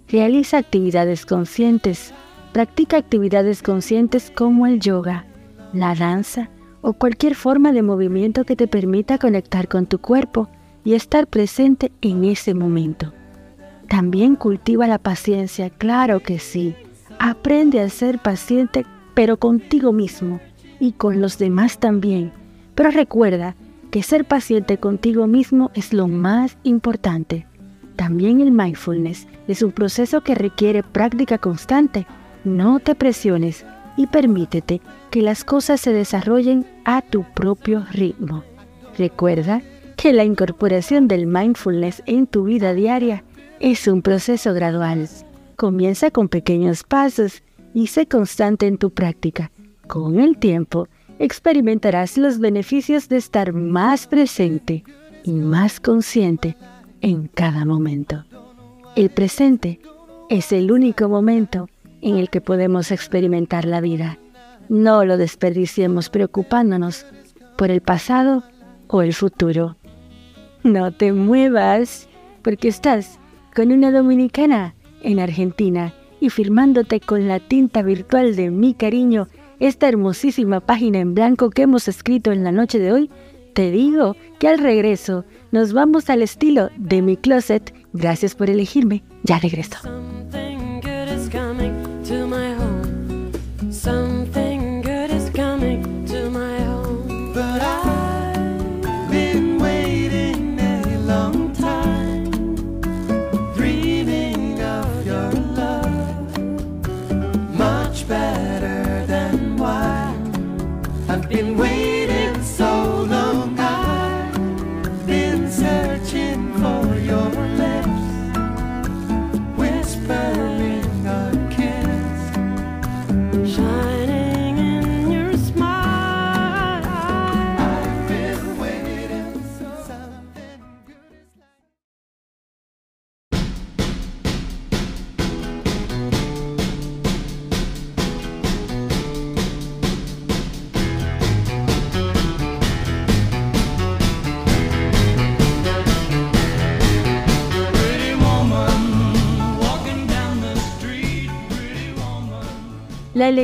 Realiza 0.09 0.59
actividades 0.59 1.25
conscientes. 1.25 2.13
Practica 2.53 2.99
actividades 2.99 3.63
conscientes 3.63 4.31
como 4.31 4.67
el 4.67 4.79
yoga, 4.79 5.25
la 5.73 5.95
danza 5.95 6.51
o 6.83 6.93
cualquier 6.93 7.35
forma 7.35 7.73
de 7.73 7.81
movimiento 7.81 8.45
que 8.45 8.57
te 8.57 8.69
permita 8.69 9.17
conectar 9.17 9.69
con 9.69 9.87
tu 9.87 10.01
cuerpo 10.01 10.51
y 10.85 10.93
estar 10.93 11.27
presente 11.29 11.93
en 12.03 12.25
ese 12.25 12.53
momento. 12.53 13.15
También 13.89 14.37
cultiva 14.37 14.87
la 14.87 14.99
paciencia, 14.99 15.71
claro 15.71 16.21
que 16.21 16.39
sí. 16.39 16.75
Aprende 17.19 17.81
a 17.81 17.89
ser 17.89 18.19
paciente, 18.19 18.85
pero 19.19 19.37
contigo 19.37 19.93
mismo 19.93 20.39
y 20.79 20.93
con 20.93 21.21
los 21.21 21.39
demás 21.39 21.81
también. 21.81 22.31
Pero 22.77 22.93
recuerda 22.93 23.57
que 23.91 24.05
ser 24.05 24.25
paciente 24.25 24.79
contigo 24.79 25.27
mismo 25.27 25.73
es 25.75 25.93
lo 25.93 26.07
más 26.07 26.57
importante. 26.63 27.45
También 27.97 28.41
el 28.41 28.53
mindfulness 28.53 29.27
es 29.49 29.63
un 29.63 29.73
proceso 29.73 30.21
que 30.21 30.37
requiere 30.37 30.85
práctica 30.85 31.37
constante. 31.37 32.07
No 32.45 32.79
te 32.79 32.95
presiones 32.95 33.67
y 33.97 34.07
permítete 34.07 34.81
que 35.11 35.21
las 35.21 35.43
cosas 35.43 35.81
se 35.81 35.93
desarrollen 35.93 36.65
a 36.85 37.03
tu 37.03 37.25
propio 37.35 37.87
ritmo. 37.91 38.45
Recuerda 38.97 39.63
que 39.97 40.13
la 40.13 40.23
incorporación 40.23 41.09
del 41.09 41.27
mindfulness 41.27 42.05
en 42.07 42.29
tu 42.29 42.45
vida 42.45 42.73
diaria 42.73 43.25
es 43.59 43.89
un 43.89 44.01
proceso 44.01 44.55
gradual. 44.55 45.09
Comienza 45.57 46.13
con 46.13 46.29
pequeños 46.29 46.85
pasos 46.85 47.43
y 47.75 47.89
sé 47.89 48.07
constante 48.07 48.67
en 48.67 48.79
tu 48.79 48.91
práctica. 48.91 49.51
Con 49.87 50.21
el 50.21 50.39
tiempo, 50.39 50.89
experimentarás 51.19 52.19
los 52.19 52.39
beneficios 52.39 53.09
de 53.09 53.17
estar 53.17 53.53
más 53.53 54.07
presente 54.07 54.85
y 55.25 55.33
más 55.33 55.81
consciente 55.81 56.57
en 57.01 57.29
cada 57.29 57.65
momento. 57.65 58.25
El 58.97 59.11
presente 59.11 59.81
es 60.29 60.53
el 60.53 60.71
único 60.73 61.09
momento 61.09 61.69
en 62.03 62.17
el 62.17 62.31
que 62.31 62.41
podemos 62.41 62.91
experimentar 62.91 63.65
la 63.65 63.81
vida. 63.81 64.19
No 64.69 65.05
lo 65.05 65.17
desperdiciemos 65.17 66.11
preocupándonos 66.11 67.07
por 67.57 67.71
el 67.71 67.81
pasado 67.81 68.45
o 68.89 69.03
el 69.03 69.15
futuro. 69.15 69.77
No 70.63 70.93
te 70.93 71.13
muevas 71.13 72.09
porque 72.43 72.69
estás 72.69 73.19
con 73.55 73.73
una 73.73 73.91
dominicana 73.91 74.75
en 75.03 75.21
Argentina 75.21 75.95
y 76.21 76.31
firmándote 76.31 77.01
con 77.01 77.29
la 77.29 77.41
tinta 77.41 77.83
virtual 77.83 78.37
de 78.37 78.51
mi 78.51 78.75
cariño 78.75 79.29
esta 79.61 79.89
hermosísima 79.89 80.61
página 80.61 80.99
en 80.99 81.15
blanco 81.15 81.51
que 81.51 81.63
hemos 81.63 81.89
escrito 81.89 82.33
en 82.33 82.45
la 82.45 82.53
noche 82.53 82.79
de 82.79 82.93
hoy 82.93 83.11
te 83.59 83.73
digo 83.73 84.15
que 84.39 84.47
al 84.47 84.59
regreso 84.59 85.25
nos 85.51 85.73
vamos 85.73 86.11
al 86.11 86.23
estilo 86.23 86.71
de 86.77 87.03
mi 87.03 87.17
closet. 87.17 87.75
Gracias 87.93 88.37
por 88.37 88.49
elegirme. 88.51 89.03
Ya 89.25 89.41
regreso. 89.41 89.79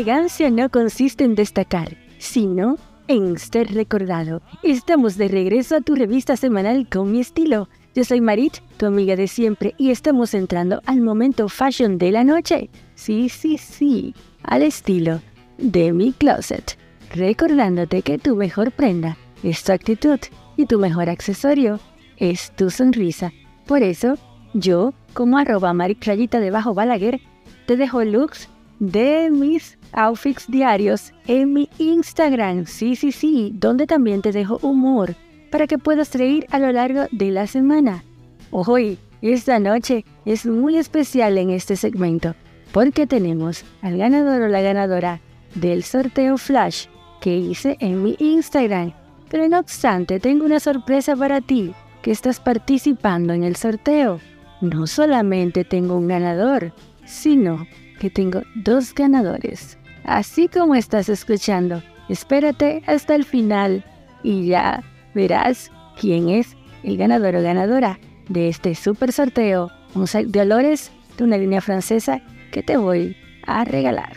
Elegancia 0.04 0.50
no 0.50 0.68
consiste 0.68 1.24
en 1.24 1.34
destacar, 1.34 1.96
sino 2.18 2.76
en 3.08 3.38
ser 3.38 3.72
recordado. 3.72 4.42
Estamos 4.62 5.16
de 5.16 5.28
regreso 5.28 5.76
a 5.76 5.80
tu 5.80 5.94
revista 5.94 6.36
semanal 6.36 6.86
con 6.90 7.10
mi 7.10 7.20
estilo. 7.20 7.70
Yo 7.94 8.04
soy 8.04 8.20
Marit, 8.20 8.58
tu 8.76 8.84
amiga 8.84 9.16
de 9.16 9.28
siempre, 9.28 9.74
y 9.78 9.90
estamos 9.90 10.34
entrando 10.34 10.82
al 10.84 11.00
momento 11.00 11.48
fashion 11.48 11.96
de 11.96 12.12
la 12.12 12.22
noche. 12.22 12.68
Sí, 12.94 13.30
sí, 13.30 13.56
sí, 13.56 14.14
al 14.42 14.60
estilo 14.60 15.22
de 15.56 15.94
mi 15.94 16.12
closet. 16.12 16.76
Recordándote 17.14 18.02
que 18.02 18.18
tu 18.18 18.36
mejor 18.36 18.72
prenda 18.72 19.16
es 19.42 19.64
tu 19.64 19.72
actitud 19.72 20.18
y 20.58 20.66
tu 20.66 20.78
mejor 20.78 21.08
accesorio 21.08 21.80
es 22.18 22.54
tu 22.56 22.68
sonrisa. 22.68 23.32
Por 23.64 23.82
eso, 23.82 24.18
yo, 24.52 24.92
como 25.14 25.38
arroba 25.38 25.72
Marit 25.72 26.04
Rayita 26.04 26.40
debajo 26.40 26.74
Balaguer, 26.74 27.22
te 27.64 27.78
dejo 27.78 28.04
looks 28.04 28.50
de 28.78 29.30
mis 29.30 29.78
outfits 29.92 30.46
diarios 30.48 31.12
en 31.26 31.52
mi 31.52 31.68
Instagram. 31.78 32.66
Sí, 32.66 32.96
sí, 32.96 33.12
sí, 33.12 33.52
donde 33.54 33.86
también 33.86 34.22
te 34.22 34.32
dejo 34.32 34.58
humor 34.62 35.14
para 35.50 35.66
que 35.66 35.78
puedas 35.78 36.14
reír 36.14 36.46
a 36.50 36.58
lo 36.58 36.72
largo 36.72 37.06
de 37.12 37.30
la 37.30 37.46
semana. 37.46 38.04
Hoy, 38.50 38.98
esta 39.22 39.58
noche 39.58 40.04
es 40.24 40.46
muy 40.46 40.76
especial 40.76 41.38
en 41.38 41.50
este 41.50 41.76
segmento 41.76 42.34
porque 42.72 43.06
tenemos 43.06 43.64
al 43.82 43.96
ganador 43.96 44.42
o 44.42 44.48
la 44.48 44.60
ganadora 44.60 45.20
del 45.54 45.84
sorteo 45.84 46.36
Flash 46.36 46.86
que 47.20 47.36
hice 47.36 47.76
en 47.80 48.02
mi 48.02 48.16
Instagram. 48.18 48.92
Pero 49.30 49.48
no 49.48 49.60
obstante, 49.60 50.20
tengo 50.20 50.44
una 50.44 50.60
sorpresa 50.60 51.16
para 51.16 51.40
ti 51.40 51.72
que 52.02 52.10
estás 52.10 52.40
participando 52.40 53.32
en 53.32 53.44
el 53.44 53.56
sorteo. 53.56 54.20
No 54.60 54.86
solamente 54.86 55.64
tengo 55.64 55.96
un 55.96 56.08
ganador, 56.08 56.72
sino 57.06 57.66
que 57.98 58.10
tengo 58.10 58.42
dos 58.54 58.94
ganadores. 58.94 59.78
Así 60.04 60.48
como 60.48 60.74
estás 60.74 61.08
escuchando, 61.08 61.82
espérate 62.08 62.82
hasta 62.86 63.14
el 63.14 63.24
final 63.24 63.84
y 64.22 64.46
ya 64.46 64.82
verás 65.14 65.70
quién 65.98 66.28
es 66.28 66.56
el 66.82 66.96
ganador 66.96 67.36
o 67.36 67.42
ganadora 67.42 67.98
de 68.28 68.48
este 68.48 68.74
super 68.74 69.12
sorteo, 69.12 69.70
un 69.94 70.06
set 70.06 70.28
de 70.28 70.40
olores 70.40 70.90
de 71.16 71.24
una 71.24 71.38
línea 71.38 71.60
francesa 71.60 72.20
que 72.50 72.62
te 72.62 72.76
voy 72.76 73.16
a 73.46 73.64
regalar. 73.64 74.16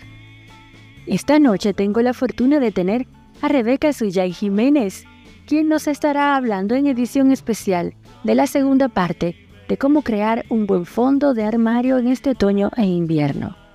Esta 1.06 1.40
noche 1.40 1.74
tengo 1.74 2.02
la 2.02 2.14
fortuna 2.14 2.60
de 2.60 2.72
tener 2.72 3.08
a 3.42 3.48
Rebeca 3.48 3.94
Suyay 3.94 4.34
Jiménez, 4.34 5.06
quien 5.46 5.70
nos 5.70 5.88
estará 5.88 6.36
hablando 6.36 6.76
en 6.76 6.88
edición 6.88 7.32
especial 7.32 7.94
de 8.24 8.36
la 8.36 8.48
segunda 8.48 8.90
parte 8.90 9.36
de 9.70 9.78
cómo 9.78 10.02
crear 10.02 10.46
un 10.50 10.66
buen 10.66 10.86
fondo 10.86 11.34
de 11.34 11.44
armario 11.44 11.98
en 11.98 12.08
este 12.08 12.32
otoño 12.32 12.72
e 12.76 12.86
invierno. 12.86 13.67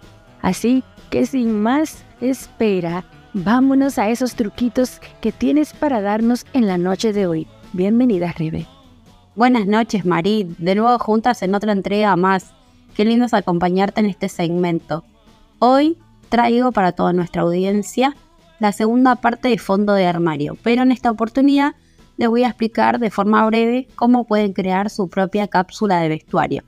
Así 0.42 0.82
que 1.08 1.24
sin 1.24 1.62
más 1.62 2.04
espera, 2.20 3.04
vámonos 3.32 3.98
a 3.98 4.10
esos 4.10 4.34
truquitos 4.34 5.00
que 5.20 5.32
tienes 5.32 5.72
para 5.72 6.02
darnos 6.02 6.44
en 6.52 6.66
la 6.66 6.78
noche 6.78 7.12
de 7.12 7.26
hoy. 7.26 7.46
Bienvenida, 7.72 8.32
Rebe. 8.36 8.66
Buenas 9.36 9.66
noches, 9.66 10.04
Marit. 10.04 10.48
De 10.58 10.74
nuevo 10.74 10.98
juntas 10.98 11.42
en 11.42 11.54
otra 11.54 11.72
entrega 11.72 12.14
más. 12.16 12.52
Qué 12.94 13.04
lindo 13.04 13.24
es 13.24 13.32
acompañarte 13.32 14.00
en 14.00 14.06
este 14.06 14.28
segmento. 14.28 15.04
Hoy 15.58 15.96
traigo 16.28 16.72
para 16.72 16.92
toda 16.92 17.12
nuestra 17.12 17.42
audiencia 17.42 18.14
la 18.58 18.72
segunda 18.72 19.16
parte 19.16 19.48
de 19.48 19.58
fondo 19.58 19.94
de 19.94 20.06
armario, 20.06 20.56
pero 20.62 20.82
en 20.82 20.92
esta 20.92 21.10
oportunidad 21.10 21.74
les 22.16 22.28
voy 22.28 22.44
a 22.44 22.48
explicar 22.48 22.98
de 22.98 23.10
forma 23.10 23.46
breve 23.46 23.88
cómo 23.94 24.24
pueden 24.24 24.52
crear 24.52 24.90
su 24.90 25.08
propia 25.08 25.48
cápsula 25.48 26.00
de 26.00 26.08
vestuario. 26.08 26.62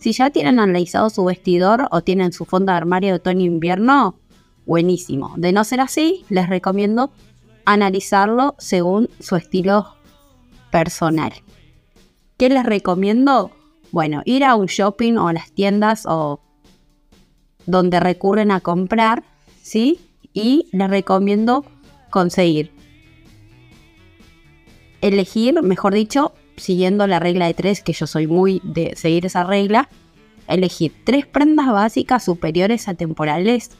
Si 0.00 0.12
ya 0.12 0.30
tienen 0.30 0.58
analizado 0.58 1.10
su 1.10 1.26
vestidor 1.26 1.86
o 1.90 2.00
tienen 2.00 2.32
su 2.32 2.46
fondo 2.46 2.72
de 2.72 2.78
armario 2.78 3.10
de 3.10 3.16
otoño-invierno, 3.16 4.18
buenísimo. 4.64 5.34
De 5.36 5.52
no 5.52 5.62
ser 5.62 5.80
así, 5.80 6.24
les 6.30 6.48
recomiendo 6.48 7.12
analizarlo 7.66 8.54
según 8.58 9.10
su 9.20 9.36
estilo 9.36 9.94
personal. 10.70 11.32
¿Qué 12.38 12.48
les 12.48 12.64
recomiendo? 12.64 13.50
Bueno, 13.92 14.22
ir 14.24 14.44
a 14.44 14.54
un 14.54 14.66
shopping 14.66 15.18
o 15.18 15.28
a 15.28 15.34
las 15.34 15.52
tiendas 15.52 16.06
o 16.06 16.40
donde 17.66 18.00
recurren 18.00 18.52
a 18.52 18.60
comprar, 18.60 19.22
¿sí? 19.60 20.00
Y 20.32 20.66
les 20.72 20.88
recomiendo 20.88 21.66
conseguir 22.08 22.72
elegir, 25.02 25.62
mejor 25.62 25.92
dicho, 25.92 26.32
siguiendo 26.60 27.06
la 27.06 27.18
regla 27.18 27.46
de 27.46 27.54
tres, 27.54 27.82
que 27.82 27.92
yo 27.92 28.06
soy 28.06 28.26
muy 28.26 28.60
de 28.62 28.94
seguir 28.96 29.26
esa 29.26 29.44
regla, 29.44 29.88
elegir 30.46 30.94
tres 31.04 31.26
prendas 31.26 31.68
básicas 31.68 32.24
superiores 32.24 32.88
a 32.88 32.94
temporales, 32.94 33.70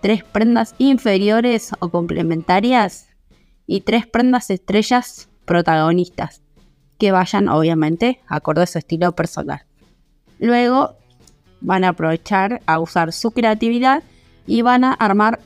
tres 0.00 0.24
prendas 0.24 0.74
inferiores 0.78 1.72
o 1.80 1.88
complementarias 1.88 3.08
y 3.66 3.80
tres 3.80 4.06
prendas 4.06 4.50
estrellas 4.50 5.28
protagonistas, 5.44 6.42
que 6.98 7.12
vayan 7.12 7.48
obviamente 7.48 8.20
acorde 8.26 8.62
a 8.62 8.66
su 8.66 8.78
estilo 8.78 9.12
personal. 9.12 9.62
Luego 10.38 10.96
van 11.60 11.84
a 11.84 11.90
aprovechar 11.90 12.62
a 12.66 12.78
usar 12.78 13.12
su 13.12 13.30
creatividad 13.32 14.02
y 14.46 14.62
van 14.62 14.84
a 14.84 14.92
armar 14.92 15.40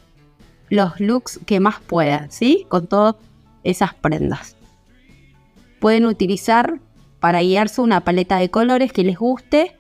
los 0.71 0.99
looks 1.01 1.41
que 1.47 1.61
más 1.61 1.81
puedan, 1.81 2.31
¿sí? 2.31 2.67
Con 2.69 2.87
todas 2.87 3.17
esas 3.65 3.95
prendas 3.95 4.57
pueden 5.79 6.07
utilizar 6.07 6.81
para 7.21 7.41
guiarse 7.41 7.81
una 7.81 8.03
paleta 8.03 8.37
de 8.39 8.51
colores 8.51 8.93
que 8.93 9.05
les 9.05 9.19
guste 9.19 9.77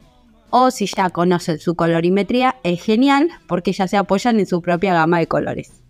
o 0.50 0.70
si 0.70 0.86
ya 0.86 1.10
conocen 1.10 1.58
su 1.58 1.74
colorimetría 1.74 2.56
es 2.62 2.82
genial 2.82 3.28
porque 3.46 3.72
ya 3.72 3.88
se 3.88 3.96
apoyan 3.96 4.38
en 4.38 4.46
su 4.46 4.62
propia 4.62 4.94
gama 4.94 5.18
de 5.18 5.26
colores. 5.26 5.82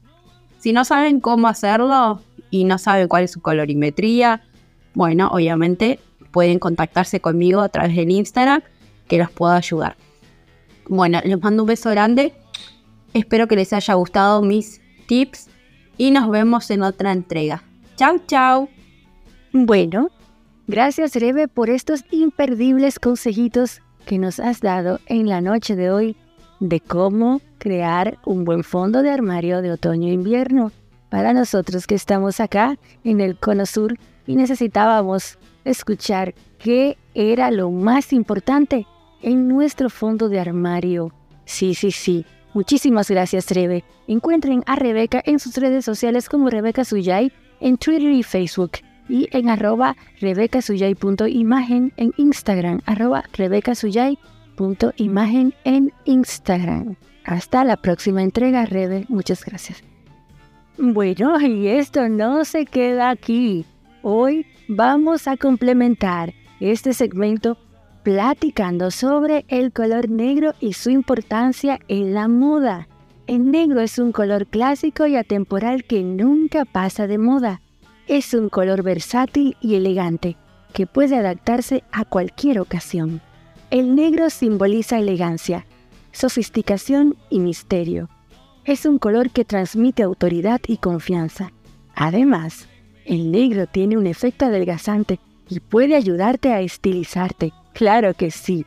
Si 0.59 0.73
no 0.73 0.85
saben 0.85 1.21
cómo 1.21 1.49
hacerlo 1.49 2.23
y 2.51 2.65
no 2.65 2.79
saben 2.79 3.09
cuál 3.09 3.25
es 3.25 3.33
su 3.33 3.43
colorimetría, 3.43 4.43
bueno, 4.95 5.29
obviamente 5.29 6.01
pueden 6.31 6.59
contactarse 6.59 7.21
conmigo 7.21 7.61
a 7.61 7.69
través 7.69 7.95
del 7.95 8.11
Instagram 8.11 8.63
que 9.07 9.19
los 9.19 9.31
puedo 9.31 9.53
ayudar. 9.53 9.97
Bueno, 10.89 11.21
les 11.25 11.41
mando 11.41 11.63
un 11.63 11.69
beso 11.69 11.91
grande. 11.91 12.33
Espero 13.13 13.47
que 13.47 13.57
les 13.57 13.73
haya 13.73 13.95
gustado 13.95 14.43
mis 14.43 14.81
tips 15.07 15.49
y 15.97 16.11
nos 16.11 16.31
vemos 16.31 16.71
en 16.71 16.83
otra 16.83 17.13
entrega. 17.13 17.63
Chao, 17.97 18.19
chao. 18.27 18.74
Bueno, 19.57 20.09
gracias 20.67 21.15
Rebe 21.15 21.47
por 21.47 21.71
estos 21.71 22.05
imperdibles 22.11 22.99
consejitos 22.99 23.83
que 24.05 24.19
nos 24.19 24.41
has 24.41 24.61
dado 24.61 24.99
en 25.07 25.29
la 25.29 25.41
noche 25.41 25.77
de 25.77 25.93
hoy 25.93 26.17
de 26.59 26.81
cómo 26.81 27.41
crear 27.59 28.19
un 28.27 28.45
buen 28.45 28.65
fondo 28.65 29.01
de 29.01 29.11
armario 29.11 29.63
de 29.63 29.71
otoño 29.71 30.09
e 30.09 30.13
invierno 30.13 30.73
para 31.09 31.33
nosotros 31.33 31.87
que 31.87 31.95
estamos 31.95 32.41
acá 32.41 32.77
en 33.05 33.21
el 33.21 33.39
Cono 33.39 33.65
Sur 33.65 33.97
y 34.27 34.35
necesitábamos 34.35 35.39
escuchar 35.65 36.35
qué 36.59 36.99
era 37.15 37.53
lo 37.53 37.71
más 37.71 38.13
importante 38.13 38.89
en 39.23 39.47
nuestro 39.47 39.89
fondo 39.89 40.29
de 40.29 40.41
armario. 40.41 41.15
Sí, 41.45 41.75
sí, 41.75 41.93
sí. 41.93 42.27
Muchísimas 42.55 43.09
gracias, 43.09 43.49
Rebe. 43.53 43.85
Encuentren 44.09 44.65
a 44.67 44.75
Rebeca 44.75 45.23
en 45.25 45.39
sus 45.39 45.57
redes 45.59 45.85
sociales 45.85 46.29
como 46.29 46.51
Rebeca 46.51 46.85
Suyay 46.85 47.31
en 47.61 47.77
Twitter 47.77 48.11
y 48.11 48.25
Facebook 48.25 48.73
y 49.09 49.29
en 49.33 49.49
arroba 49.49 49.97
rebecasuyay.imagen 50.21 51.93
en 51.97 52.13
Instagram, 52.17 52.81
arroba 52.87 53.25
rebecasuyay.imagen 53.33 55.55
en 55.65 55.93
Instagram. 56.05 56.95
Hasta 57.25 57.65
la 57.65 57.77
próxima 57.77 58.23
entrega, 58.23 58.67
Rebe. 58.67 59.07
Muchas 59.09 59.45
gracias. 59.45 59.83
Bueno, 60.77 61.41
y 61.41 61.69
esto 61.69 62.09
no 62.09 62.45
se 62.45 62.67
queda 62.67 63.11
aquí. 63.11 63.65
Hoy 64.03 64.47
vamos 64.69 65.29
a 65.29 65.37
complementar 65.37 66.35
este 66.61 66.93
segmento 66.93 67.57
platicando 68.03 68.91
sobre 68.91 69.47
el 69.49 69.73
color 69.73 70.11
negro 70.11 70.53
y 70.61 70.75
su 70.75 70.91
importancia 70.91 71.79
en 71.89 72.13
la 72.13 72.29
moda. 72.29 72.89
El 73.27 73.51
negro 73.51 73.81
es 73.81 73.99
un 73.99 74.13
color 74.13 74.47
clásico 74.47 75.07
y 75.07 75.17
atemporal 75.17 75.85
que 75.85 76.03
nunca 76.03 76.67
pasa 76.67 77.07
de 77.07 77.17
moda. 77.17 77.63
Es 78.07 78.35
un 78.35 78.51
color 78.51 78.83
versátil 78.83 79.57
y 79.63 79.77
elegante 79.77 80.37
que 80.75 80.87
puede 80.87 81.17
adaptarse 81.17 81.85
a 81.91 82.05
cualquier 82.05 82.61
ocasión. 82.61 83.23
El 83.71 83.95
negro 83.95 84.29
simboliza 84.29 84.99
elegancia, 84.99 85.65
sofisticación 86.13 87.17
y 87.31 87.39
misterio. 87.41 88.11
Es 88.67 88.85
un 88.85 88.99
color 88.99 89.31
que 89.31 89.47
transmite 89.47 90.03
autoridad 90.03 90.61
y 90.67 90.77
confianza. 90.77 91.53
Además, 91.95 92.69
el 93.07 93.31
negro 93.31 93.67
tiene 93.67 93.97
un 93.97 94.07
efecto 94.07 94.45
adelgazante 94.45 95.19
y 95.49 95.61
puede 95.61 95.97
ayudarte 95.97 96.53
a 96.53 96.61
estilizarte. 96.61 97.53
Claro 97.73 98.13
que 98.13 98.31
sí. 98.31 98.67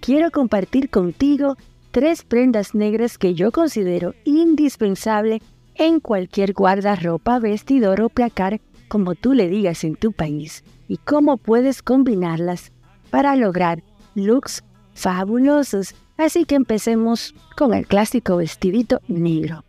Quiero 0.00 0.30
compartir 0.30 0.88
contigo 0.88 1.56
tres 1.90 2.22
prendas 2.22 2.74
negras 2.74 3.18
que 3.18 3.34
yo 3.34 3.52
considero 3.52 4.14
indispensable 4.24 5.42
en 5.74 6.00
cualquier 6.00 6.54
guardarropa, 6.54 7.38
vestidor 7.38 8.00
o 8.00 8.08
placar 8.08 8.60
como 8.88 9.14
tú 9.14 9.34
le 9.34 9.48
digas 9.48 9.84
en 9.84 9.94
tu 9.94 10.12
país 10.12 10.64
y 10.88 10.96
cómo 10.96 11.36
puedes 11.36 11.82
combinarlas 11.82 12.72
para 13.10 13.36
lograr 13.36 13.82
looks 14.14 14.64
fabulosos. 14.94 15.94
Así 16.16 16.44
que 16.44 16.56
empecemos 16.56 17.34
con 17.56 17.74
el 17.74 17.86
clásico 17.86 18.38
vestidito 18.38 19.00
negro. 19.06 19.64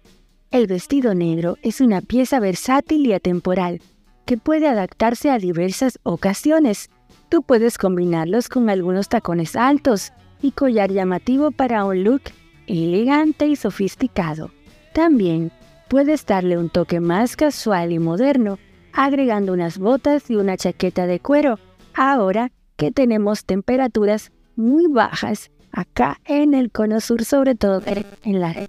El 0.52 0.66
vestido 0.66 1.14
negro 1.14 1.58
es 1.62 1.80
una 1.80 2.02
pieza 2.02 2.40
versátil 2.40 3.06
y 3.06 3.14
atemporal 3.14 3.82
que 4.26 4.38
puede 4.38 4.68
adaptarse 4.68 5.30
a 5.30 5.38
diversas 5.38 6.00
ocasiones. 6.04 6.90
Tú 7.30 7.44
puedes 7.44 7.78
combinarlos 7.78 8.50
con 8.50 8.70
algunos 8.70 9.10
tacones 9.10 9.56
altos 9.56 10.12
y 10.42 10.52
collar 10.52 10.92
llamativo 10.92 11.52
para 11.52 11.86
un 11.86 12.04
look 12.04 12.22
elegante 12.66 13.48
y 13.48 13.56
sofisticado. 13.56 14.52
También 14.94 15.52
puedes 15.88 16.26
darle 16.26 16.58
un 16.58 16.70
toque 16.70 17.00
más 17.00 17.36
casual 17.36 17.92
y 17.92 18.00
moderno, 18.00 18.58
agregando 19.02 19.54
unas 19.54 19.78
botas 19.78 20.30
y 20.30 20.36
una 20.36 20.58
chaqueta 20.58 21.08
de 21.08 21.22
cuero, 21.22 21.58
ahora 21.94 22.52
que 22.76 22.92
tenemos 22.92 23.46
temperaturas 23.46 24.34
muy 24.58 24.88
bajas 24.88 25.52
acá 25.72 26.20
en 26.26 26.54
el 26.54 26.70
cono 26.70 27.00
sur, 27.00 27.24
sobre 27.24 27.56
todo 27.56 27.82
en 28.24 28.42
la 28.42 28.52
red. 28.52 28.68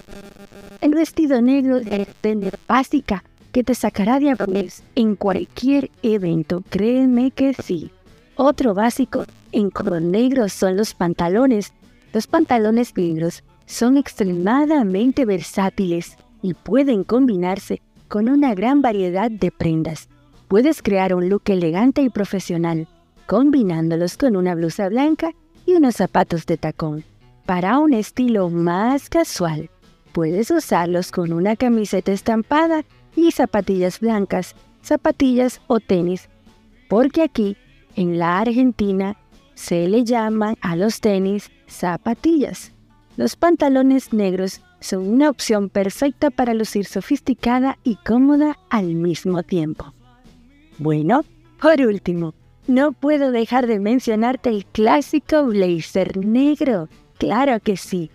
El 0.81 0.95
vestido 0.95 1.43
negro 1.43 1.79
es 1.79 2.07
tender 2.21 2.57
básica 2.69 3.25
que 3.51 3.65
te 3.65 3.75
sacará 3.75 4.21
de 4.21 4.31
apuros 4.31 4.85
en 4.95 5.17
cualquier 5.17 5.91
evento, 6.05 6.63
créeme 6.71 7.33
que 7.33 7.53
sí. 7.55 7.91
Otro 8.37 8.73
básico 8.73 9.25
en 9.51 9.71
color 9.71 10.01
negro 10.01 10.49
son 10.49 10.77
los 10.77 10.95
pantalones. 10.95 11.73
Los 12.13 12.29
pantalones 12.29 12.97
negros 12.97 13.43
son 13.67 13.97
extremadamente 13.97 15.25
versátiles 15.25 16.17
y 16.41 16.55
pueden 16.55 17.03
combinarse 17.03 17.83
con 18.07 18.29
una 18.29 18.55
gran 18.55 18.81
variedad 18.81 19.29
de 19.29 19.51
prendas. 19.51 20.09
Puedes 20.51 20.83
crear 20.83 21.15
un 21.15 21.29
look 21.29 21.43
elegante 21.47 22.03
y 22.03 22.09
profesional, 22.09 22.89
combinándolos 23.29 24.17
con 24.17 24.35
una 24.35 24.57
blusa 24.57 24.89
blanca 24.89 25.31
y 25.65 25.75
unos 25.75 25.95
zapatos 25.95 26.45
de 26.45 26.57
tacón. 26.57 27.05
Para 27.47 27.79
un 27.79 27.95
estilo 27.95 28.51
más 28.51 29.09
casual, 29.09 29.71
puedes 30.11 30.51
usarlos 30.51 31.13
con 31.13 31.33
una 31.33 31.55
camiseta 31.55 32.11
estampada 32.11 32.83
y 33.15 33.31
zapatillas 33.31 34.01
blancas, 34.01 34.57
zapatillas 34.83 35.61
o 35.69 35.79
tenis, 35.79 36.29
porque 36.89 37.23
aquí, 37.23 37.57
en 37.95 38.19
la 38.19 38.41
Argentina, 38.41 39.17
se 39.55 39.87
le 39.87 40.03
llaman 40.03 40.57
a 40.63 40.75
los 40.75 41.01
tenis 41.01 41.49
zapatillas. 41.69 42.73
Los 43.17 43.37
pantalones 43.37 44.13
negros 44.13 44.63
son 44.81 45.07
una 45.07 45.31
opción 45.31 45.69
perfecta 45.69 46.31
para 46.31 46.55
lucir 46.55 46.87
sofisticada 46.87 47.79
y 47.85 47.95
cómoda 48.05 48.59
al 48.69 48.97
mismo 48.97 49.45
tiempo. 49.45 49.95
Bueno, 50.81 51.27
por 51.61 51.79
último, 51.83 52.33
no 52.67 52.93
puedo 52.93 53.33
dejar 53.33 53.67
de 53.67 53.79
mencionarte 53.79 54.49
el 54.49 54.65
clásico 54.65 55.45
blazer 55.45 56.17
negro. 56.17 56.89
Claro 57.19 57.61
que 57.61 57.77
sí. 57.77 58.11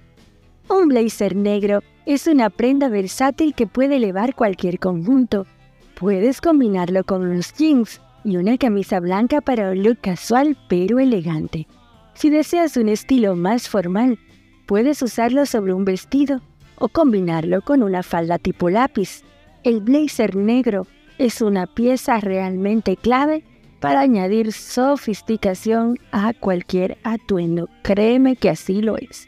Un 0.68 0.88
blazer 0.88 1.36
negro 1.36 1.84
es 2.08 2.26
una 2.26 2.50
prenda 2.50 2.90
versátil 2.90 3.54
que 3.54 3.68
puede 3.68 3.98
elevar 3.98 4.34
cualquier 4.34 4.80
conjunto. 4.80 5.46
Puedes 5.94 6.42
combinarlo 6.42 7.04
con 7.04 7.22
unos 7.22 7.54
jeans 7.54 8.02
y 8.24 8.38
una 8.38 8.58
camisa 8.58 9.00
blanca 9.00 9.42
para 9.42 9.70
un 9.70 9.84
look 9.84 10.00
casual 10.02 10.58
pero 10.68 10.98
elegante. 10.98 11.68
Si 12.16 12.32
deseas 12.32 12.78
un 12.78 12.90
estilo 12.90 13.36
más 13.36 13.70
formal, 13.70 14.18
puedes 14.66 15.04
usarlo 15.04 15.46
sobre 15.46 15.72
un 15.72 15.86
vestido 15.86 16.42
o 16.80 16.88
combinarlo 16.88 17.62
con 17.62 17.84
una 17.84 18.02
falda 18.02 18.40
tipo 18.40 18.72
lápiz. 18.72 19.22
El 19.64 19.82
blazer 19.82 20.36
negro 20.36 20.88
es 21.18 21.42
una 21.42 21.68
pieza 21.68 22.20
realmente 22.20 22.98
clave 22.98 23.44
para 23.80 24.02
añadir 24.02 24.52
sofisticación 24.52 25.98
a 26.12 26.34
cualquier 26.34 26.98
atuendo. 27.04 27.70
Créeme 27.84 28.36
que 28.36 28.50
así 28.50 28.82
lo 28.82 28.98
es. 28.98 29.28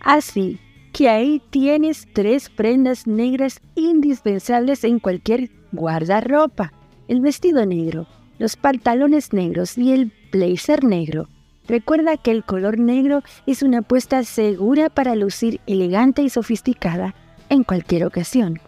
Así 0.00 0.58
que 0.92 1.08
ahí 1.08 1.42
tienes 1.50 2.06
tres 2.12 2.48
prendas 2.48 3.06
negras 3.06 3.60
indispensables 3.74 4.82
en 4.84 4.98
cualquier 4.98 5.50
guardarropa. 5.72 6.72
El 7.06 7.20
vestido 7.20 7.66
negro, 7.66 8.06
los 8.38 8.56
pantalones 8.56 9.32
negros 9.32 9.76
y 9.76 9.92
el 9.92 10.12
blazer 10.32 10.84
negro. 10.84 11.28
Recuerda 11.68 12.16
que 12.16 12.30
el 12.30 12.44
color 12.44 12.78
negro 12.78 13.22
es 13.46 13.62
una 13.62 13.78
apuesta 13.78 14.22
segura 14.24 14.88
para 14.88 15.16
lucir 15.16 15.60
elegante 15.66 16.22
y 16.22 16.30
sofisticada 16.30 17.14
en 17.48 17.64
cualquier 17.64 18.04
ocasión. 18.04 18.60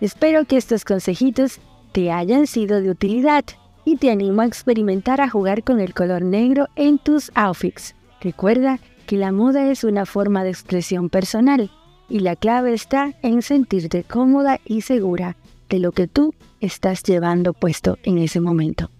Espero 0.00 0.44
que 0.44 0.56
estos 0.56 0.84
consejitos 0.84 1.60
te 1.94 2.10
hayan 2.10 2.48
sido 2.48 2.80
de 2.80 2.90
utilidad 2.90 3.44
y 3.84 3.98
te 3.98 4.10
animo 4.10 4.42
a 4.42 4.46
experimentar 4.46 5.20
a 5.20 5.30
jugar 5.30 5.62
con 5.62 5.78
el 5.78 5.94
color 5.94 6.22
negro 6.22 6.66
en 6.74 6.98
tus 6.98 7.30
outfits. 7.36 7.94
Recuerda 8.20 8.80
que 9.06 9.16
la 9.16 9.30
moda 9.30 9.70
es 9.70 9.84
una 9.84 10.04
forma 10.04 10.42
de 10.42 10.50
expresión 10.50 11.08
personal 11.08 11.70
y 12.08 12.18
la 12.18 12.34
clave 12.34 12.74
está 12.74 13.14
en 13.22 13.42
sentirte 13.42 14.02
cómoda 14.02 14.58
y 14.64 14.80
segura 14.80 15.36
de 15.68 15.78
lo 15.78 15.92
que 15.92 16.08
tú 16.08 16.34
estás 16.60 17.04
llevando 17.04 17.52
puesto 17.52 17.96
en 18.02 18.18
ese 18.18 18.40
momento. 18.40 18.90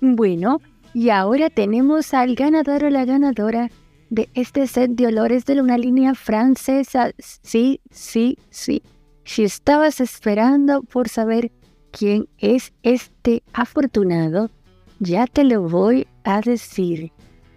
Bueno, 0.00 0.62
y 0.94 1.10
ahora 1.10 1.50
tenemos 1.50 2.14
al 2.14 2.36
ganador 2.36 2.84
o 2.84 2.90
la 2.90 3.04
ganadora 3.04 3.70
de 4.08 4.30
este 4.32 4.66
set 4.66 4.92
de 4.92 5.08
olores 5.08 5.44
de 5.44 5.60
una 5.60 5.76
línea 5.76 6.14
francesa. 6.14 7.10
Sí, 7.18 7.82
sí, 7.90 8.38
sí. 8.48 8.82
Si 9.24 9.44
estabas 9.44 10.00
esperando 10.00 10.82
por 10.82 11.08
saber 11.08 11.52
quién 11.90 12.28
es 12.38 12.72
este 12.82 13.42
afortunado, 13.52 14.50
ya 14.98 15.26
te 15.26 15.44
lo 15.44 15.62
voy 15.62 16.06
a 16.24 16.40
decir. 16.40 17.12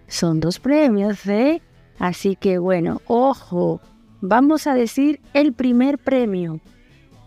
Son 0.07 0.39
dos 0.39 0.59
premios, 0.59 1.25
¿eh? 1.25 1.61
Así 1.99 2.35
que 2.35 2.57
bueno, 2.57 3.01
ojo, 3.07 3.81
vamos 4.21 4.67
a 4.67 4.73
decir 4.73 5.21
el 5.33 5.53
primer 5.53 5.97
premio. 5.97 6.59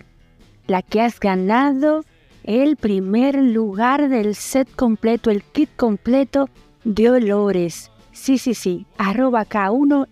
la 0.67 0.81
que 0.81 1.01
has 1.01 1.19
ganado 1.19 2.03
el 2.43 2.75
primer 2.75 3.35
lugar 3.35 4.09
del 4.09 4.35
set 4.35 4.67
completo, 4.75 5.31
el 5.31 5.43
kit 5.43 5.69
completo 5.75 6.49
de 6.83 7.09
olores. 7.09 7.89
Sí, 8.11 8.37
sí, 8.37 8.53
sí, 8.53 8.85
arroba 8.97 9.45
K1M-ale. 9.45 10.09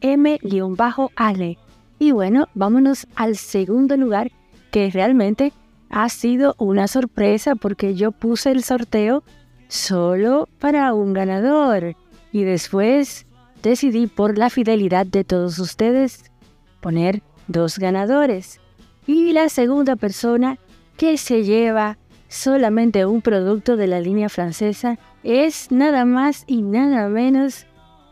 Y 1.99 2.11
bueno, 2.11 2.47
vámonos 2.55 3.05
al 3.15 3.35
segundo 3.35 3.97
lugar, 3.97 4.31
que 4.71 4.89
realmente 4.89 5.53
ha 5.89 6.07
sido 6.09 6.55
una 6.57 6.87
sorpresa 6.87 7.55
porque 7.55 7.95
yo 7.95 8.11
puse 8.11 8.51
el 8.51 8.63
sorteo 8.63 9.23
solo 9.67 10.47
para 10.59 10.93
un 10.93 11.11
ganador. 11.13 11.97
Y 12.31 12.43
después 12.43 13.27
decidí 13.61 14.07
por 14.07 14.37
la 14.37 14.49
fidelidad 14.49 15.05
de 15.05 15.25
todos 15.25 15.59
ustedes 15.59 16.31
poner 16.79 17.21
dos 17.47 17.77
ganadores. 17.77 18.60
Y 19.07 19.33
la 19.33 19.49
segunda 19.49 19.95
persona 19.95 20.59
que 20.97 21.17
se 21.17 21.43
lleva 21.43 21.97
solamente 22.27 23.03
un 23.05 23.21
producto 23.21 23.75
de 23.75 23.87
la 23.87 23.99
línea 23.99 24.29
francesa 24.29 24.99
es 25.23 25.71
nada 25.71 26.05
más 26.05 26.43
y 26.47 26.61
nada 26.61 27.09
menos 27.09 27.65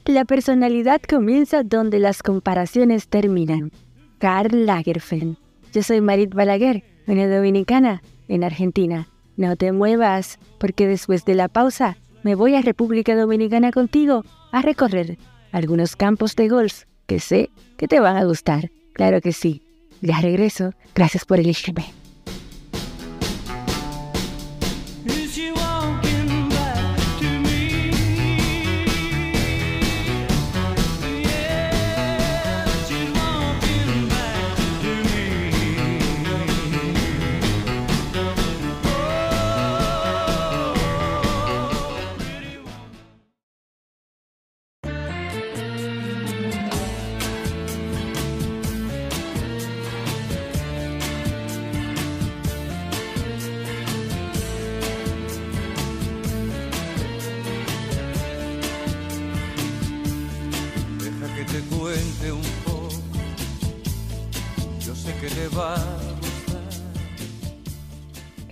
La 0.06 0.26
personalidad 0.26 1.02
comienza 1.02 1.64
donde 1.64 1.98
las 1.98 2.22
comparaciones 2.22 3.08
terminan. 3.08 3.72
Karl 4.20 4.68
Lagerfeld. 4.68 5.36
Yo 5.74 5.82
soy 5.82 6.00
Marit 6.00 6.36
Balaguer 6.36 6.84
una 7.08 7.28
dominicana 7.28 8.04
en 8.28 8.44
Argentina. 8.44 9.08
No 9.38 9.56
te 9.56 9.72
muevas, 9.72 10.38
porque 10.60 10.86
después 10.86 11.26
de 11.26 11.34
la 11.34 11.48
pausa 11.48 11.98
me 12.22 12.36
voy 12.36 12.54
a 12.54 12.62
República 12.62 13.16
Dominicana 13.16 13.72
contigo 13.72 14.24
a 14.52 14.62
recorrer 14.62 15.18
algunos 15.52 15.96
campos 15.96 16.36
de 16.36 16.48
golf 16.48 16.84
que 17.08 17.20
sé 17.20 17.50
que 17.78 17.88
te 17.88 18.00
van 18.00 18.18
a 18.18 18.26
gustar. 18.26 18.70
Claro 18.94 19.22
que 19.22 19.32
sí. 19.32 19.62
Ya 20.02 20.22
regreso. 20.22 20.74
Gracias 20.94 21.26
por 21.26 21.40
elegirme. 21.40 21.86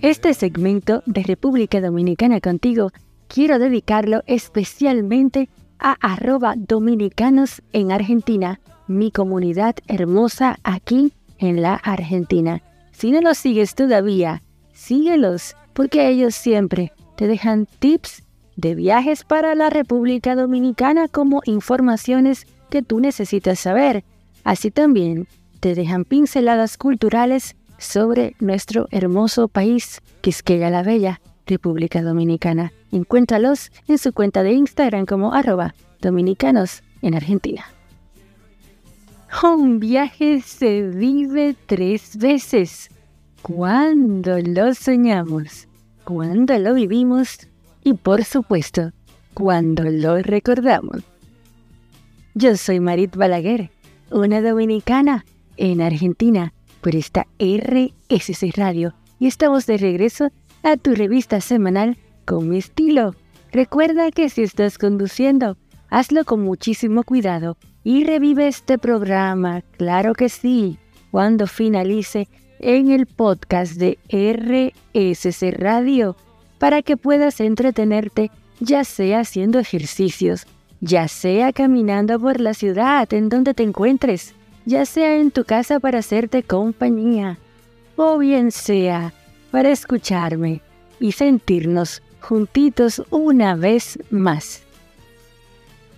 Este 0.06 0.34
segmento 0.34 1.02
de 1.04 1.24
República 1.24 1.80
Dominicana 1.80 2.40
contigo 2.40 2.92
quiero 3.26 3.58
dedicarlo 3.58 4.22
especialmente 4.26 5.48
a 5.80 5.96
arroba 6.00 6.54
dominicanos 6.56 7.60
en 7.72 7.90
Argentina, 7.90 8.60
mi 8.86 9.10
comunidad 9.10 9.74
hermosa 9.88 10.60
aquí 10.62 11.12
en 11.38 11.60
la 11.60 11.74
Argentina. 11.74 12.62
Si 12.92 13.10
no 13.10 13.20
los 13.20 13.36
sigues 13.36 13.74
todavía, 13.74 14.42
síguelos 14.72 15.56
porque 15.72 16.08
ellos 16.08 16.36
siempre 16.36 16.92
te 17.16 17.26
dejan 17.26 17.66
tips 17.80 18.22
de 18.54 18.76
viajes 18.76 19.24
para 19.24 19.56
la 19.56 19.70
República 19.70 20.36
Dominicana 20.36 21.08
como 21.08 21.42
informaciones 21.46 22.46
que 22.70 22.80
tú 22.80 23.00
necesitas 23.00 23.58
saber. 23.58 24.04
Así 24.44 24.70
también 24.70 25.26
te 25.58 25.74
dejan 25.74 26.04
pinceladas 26.04 26.78
culturales 26.78 27.56
sobre 27.78 28.34
nuestro 28.40 28.88
hermoso 28.90 29.48
país, 29.48 30.02
Quisqueya 30.20 30.70
la 30.70 30.82
Bella, 30.82 31.20
República 31.46 32.02
Dominicana. 32.02 32.72
Encuéntralos 32.92 33.70
en 33.88 33.98
su 33.98 34.12
cuenta 34.12 34.42
de 34.42 34.52
Instagram 34.52 35.06
como 35.06 35.32
arroba 35.32 35.74
dominicanos 36.00 36.82
en 37.02 37.14
Argentina. 37.14 37.64
Un 39.42 39.80
viaje 39.80 40.40
se 40.40 40.82
vive 40.82 41.56
tres 41.66 42.16
veces. 42.16 42.90
Cuando 43.42 44.38
lo 44.38 44.74
soñamos, 44.74 45.68
cuando 46.04 46.58
lo 46.58 46.74
vivimos 46.74 47.46
y 47.84 47.94
por 47.94 48.24
supuesto, 48.24 48.92
cuando 49.34 49.84
lo 49.84 50.22
recordamos. 50.22 51.02
Yo 52.34 52.56
soy 52.56 52.80
Marit 52.80 53.14
Balaguer, 53.14 53.70
una 54.10 54.40
dominicana 54.40 55.24
en 55.56 55.80
Argentina 55.80 56.52
por 56.86 56.94
esta 56.94 57.26
RSC 57.40 58.56
Radio 58.56 58.94
y 59.18 59.26
estamos 59.26 59.66
de 59.66 59.76
regreso 59.76 60.30
a 60.62 60.76
tu 60.76 60.94
revista 60.94 61.40
semanal 61.40 61.98
con 62.24 62.48
mi 62.48 62.58
estilo. 62.58 63.16
Recuerda 63.50 64.12
que 64.12 64.30
si 64.30 64.44
estás 64.44 64.78
conduciendo, 64.78 65.56
hazlo 65.90 66.24
con 66.24 66.42
muchísimo 66.42 67.02
cuidado 67.02 67.56
y 67.82 68.04
revive 68.04 68.46
este 68.46 68.78
programa, 68.78 69.62
claro 69.78 70.14
que 70.14 70.28
sí, 70.28 70.78
cuando 71.10 71.48
finalice 71.48 72.28
en 72.60 72.92
el 72.92 73.06
podcast 73.06 73.74
de 73.74 73.98
RSC 74.08 75.58
Radio 75.58 76.14
para 76.58 76.82
que 76.82 76.96
puedas 76.96 77.40
entretenerte 77.40 78.30
ya 78.60 78.84
sea 78.84 79.22
haciendo 79.22 79.58
ejercicios, 79.58 80.46
ya 80.80 81.08
sea 81.08 81.52
caminando 81.52 82.20
por 82.20 82.38
la 82.38 82.54
ciudad 82.54 83.12
en 83.12 83.28
donde 83.28 83.54
te 83.54 83.64
encuentres 83.64 84.36
ya 84.66 84.84
sea 84.84 85.16
en 85.16 85.30
tu 85.30 85.44
casa 85.44 85.80
para 85.80 86.00
hacerte 86.00 86.42
compañía, 86.42 87.38
o 87.94 88.18
bien 88.18 88.50
sea 88.50 89.14
para 89.50 89.70
escucharme 89.70 90.60
y 91.00 91.12
sentirnos 91.12 92.02
juntitos 92.20 93.02
una 93.10 93.54
vez 93.54 93.98
más. 94.10 94.62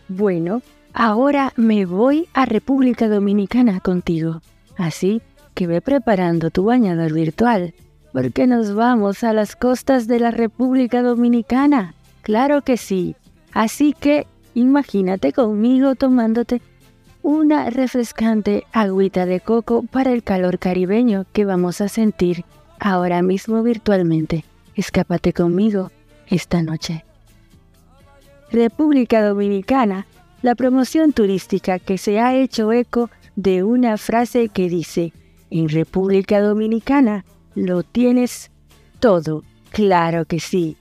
Bueno, 0.09 0.63
ahora 0.93 1.53
me 1.57 1.87
voy 1.87 2.29
a 2.35 2.45
República 2.45 3.09
Dominicana 3.09 3.81
contigo, 3.81 4.43
así 4.77 5.23
que 5.55 5.67
ve 5.67 5.81
preparando 5.81 6.51
tu 6.51 6.65
bañador 6.65 7.13
virtual, 7.13 7.75
porque 8.13 8.47
nos 8.47 8.75
vamos 8.75 9.25
a 9.25 9.33
las 9.33 9.57
costas 9.57 10.07
de 10.07 10.21
la 10.21 10.31
República 10.31 11.03
Dominicana. 11.03 11.95
Claro 12.23 12.63
que 12.63 12.77
sí, 12.77 13.17
así 13.53 13.95
que 13.99 14.27
imagínate 14.55 15.33
conmigo 15.33 15.95
tomándote 15.95 16.61
una 17.23 17.71
refrescante 17.71 18.65
agüita 18.73 19.27
de 19.27 19.41
coco 19.41 19.83
para 19.83 20.13
el 20.13 20.23
calor 20.23 20.59
caribeño 20.59 21.27
que 21.33 21.45
vamos 21.45 21.81
a 21.81 21.89
sentir 21.89 22.45
ahora 22.79 23.23
mismo 23.23 23.63
virtualmente. 23.63 24.45
Escápate 24.75 25.33
conmigo 25.33 25.91
esta 26.29 26.63
noche. 26.63 27.05
República 28.51 29.27
Dominicana, 29.27 30.07
la 30.43 30.55
promoción 30.55 31.13
turística 31.13 31.79
que 31.79 31.99
se 31.99 32.21
ha 32.21 32.35
hecho 32.35 32.73
eco 32.73 33.11
de 33.37 33.63
una 33.63 33.97
frase 33.99 34.49
que 34.49 34.69
dice, 34.69 35.13
en 35.51 35.69
República 35.69 36.41
Dominicana 36.41 37.25
lo 37.55 37.83
tienes 37.83 38.51
todo, 39.01 39.43
claro 39.71 40.25
que 40.25 40.41
sí. 40.41 40.77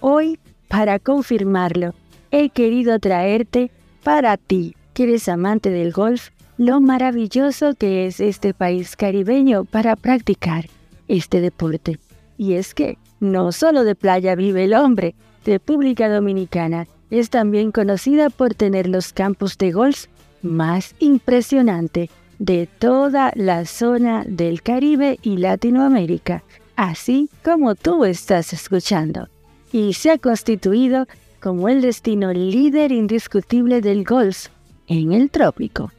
Hoy, 0.00 0.38
para 0.68 0.98
confirmarlo, 0.98 1.94
he 2.30 2.50
querido 2.50 2.98
traerte 2.98 3.70
para 4.02 4.36
ti 4.36 4.74
que 4.94 5.02
eres 5.02 5.28
amante 5.28 5.70
del 5.70 5.92
golf, 5.92 6.30
lo 6.56 6.80
maravilloso 6.80 7.74
que 7.74 8.06
es 8.06 8.20
este 8.20 8.54
país 8.54 8.96
caribeño 8.96 9.64
para 9.64 9.96
practicar 9.96 10.66
este 11.08 11.40
deporte. 11.40 11.98
Y 12.38 12.54
es 12.54 12.74
que 12.74 12.96
no 13.20 13.52
solo 13.52 13.84
de 13.84 13.94
playa 13.94 14.34
vive 14.34 14.64
el 14.64 14.74
hombre, 14.74 15.14
República 15.44 16.08
Dominicana 16.08 16.86
es 17.10 17.30
también 17.30 17.72
conocida 17.72 18.30
por 18.30 18.54
tener 18.54 18.88
los 18.88 19.12
campos 19.12 19.58
de 19.58 19.72
golf 19.72 20.06
más 20.42 20.94
impresionante 21.00 22.08
de 22.38 22.68
toda 22.78 23.32
la 23.34 23.64
zona 23.64 24.24
del 24.26 24.62
Caribe 24.62 25.18
y 25.22 25.36
Latinoamérica, 25.36 26.42
así 26.76 27.28
como 27.44 27.74
tú 27.74 28.04
estás 28.04 28.52
escuchando. 28.52 29.28
Y 29.72 29.94
se 29.94 30.10
ha 30.10 30.18
constituido 30.18 31.06
como 31.40 31.68
el 31.68 31.82
destino 31.82 32.32
líder 32.32 32.92
indiscutible 32.92 33.80
del 33.80 34.04
golf 34.04 34.48
en 34.86 35.12
el 35.12 35.30
trópico. 35.30 35.92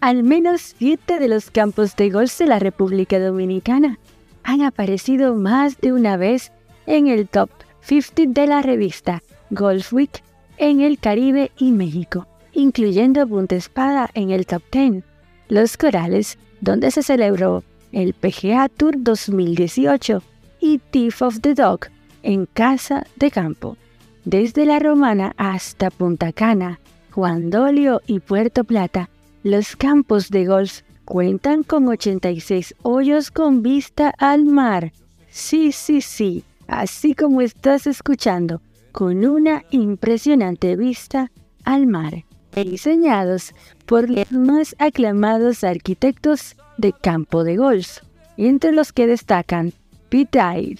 Al 0.00 0.22
menos 0.22 0.74
siete 0.78 1.18
de 1.18 1.28
los 1.28 1.50
campos 1.50 1.94
de 1.96 2.10
golf 2.10 2.38
de 2.38 2.46
la 2.46 2.58
República 2.58 3.18
Dominicana 3.18 3.98
han 4.42 4.62
aparecido 4.62 5.34
más 5.34 5.78
de 5.78 5.92
una 5.92 6.16
vez 6.16 6.52
en 6.86 7.08
el 7.08 7.28
top 7.28 7.50
50 7.82 8.40
de 8.40 8.46
la 8.46 8.62
revista 8.62 9.22
Golf 9.50 9.92
Week 9.92 10.22
en 10.58 10.80
el 10.80 10.98
Caribe 10.98 11.50
y 11.58 11.72
México, 11.72 12.26
incluyendo 12.52 13.26
Punta 13.26 13.56
Espada 13.56 14.10
en 14.14 14.30
el 14.30 14.46
top 14.46 14.62
10, 14.72 15.04
Los 15.48 15.76
Corales, 15.76 16.38
donde 16.60 16.90
se 16.90 17.02
celebró 17.02 17.64
el 17.92 18.14
PGA 18.14 18.68
Tour 18.68 18.94
2018 18.98 20.22
y 20.60 20.78
Thief 20.78 21.22
of 21.22 21.40
the 21.40 21.54
Dog 21.54 21.86
en 22.22 22.46
Casa 22.46 23.06
de 23.16 23.30
Campo, 23.30 23.76
desde 24.24 24.66
La 24.66 24.78
Romana 24.78 25.32
hasta 25.36 25.90
Punta 25.90 26.32
Cana, 26.32 26.78
Juan 27.12 27.50
Dolio 27.50 28.00
y 28.06 28.20
Puerto 28.20 28.64
Plata, 28.64 29.10
los 29.42 29.74
campos 29.74 30.30
de 30.30 30.46
golf 30.46 30.82
cuentan 31.04 31.64
con 31.64 31.88
86 31.88 32.74
hoyos 32.82 33.30
con 33.30 33.62
vista 33.62 34.14
al 34.18 34.44
mar. 34.44 34.92
Sí, 35.28 35.72
sí, 35.72 36.00
sí, 36.02 36.44
así 36.68 37.14
como 37.14 37.40
estás 37.40 37.86
escuchando, 37.86 38.62
con 38.92 39.24
una 39.24 39.64
impresionante 39.70 40.76
vista 40.76 41.30
al 41.64 41.86
mar, 41.86 42.24
diseñados 42.54 43.54
por 43.86 44.08
los 44.08 44.30
más 44.30 44.76
aclamados 44.78 45.64
arquitectos 45.64 46.56
de 46.78 46.92
campo 46.92 47.42
de 47.42 47.56
golf, 47.56 47.98
entre 48.36 48.72
los 48.72 48.92
que 48.92 49.06
destacan 49.08 49.72
Pete 50.10 50.38
Dye, 50.38 50.76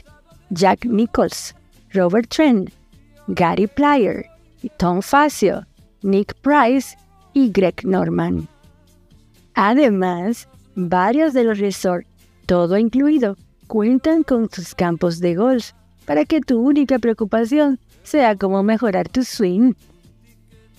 Jack 0.51 0.85
Nichols, 0.85 1.55
Robert 1.93 2.29
Trent, 2.29 2.71
Gary 3.27 3.67
Plyer 3.67 4.27
y 4.63 4.69
Tom 4.71 5.03
Facio, 5.03 5.67
Nick 6.03 6.35
Price 6.41 6.97
y 7.33 7.51
Greg 7.51 7.85
Norman. 7.85 8.49
Además, 9.55 10.49
varios 10.75 11.33
de 11.33 11.45
los 11.45 11.59
resorts 11.59 12.11
todo 12.51 12.79
incluido. 12.79 13.37
Cuentan 13.69 14.25
con 14.25 14.51
sus 14.51 14.75
campos 14.75 15.21
de 15.21 15.37
golf 15.37 15.71
para 16.05 16.25
que 16.25 16.41
tu 16.41 16.59
única 16.59 16.99
preocupación 16.99 17.79
sea 18.03 18.35
cómo 18.35 18.65
mejorar 18.65 19.09
tu 19.09 19.23
swing. 19.23 19.75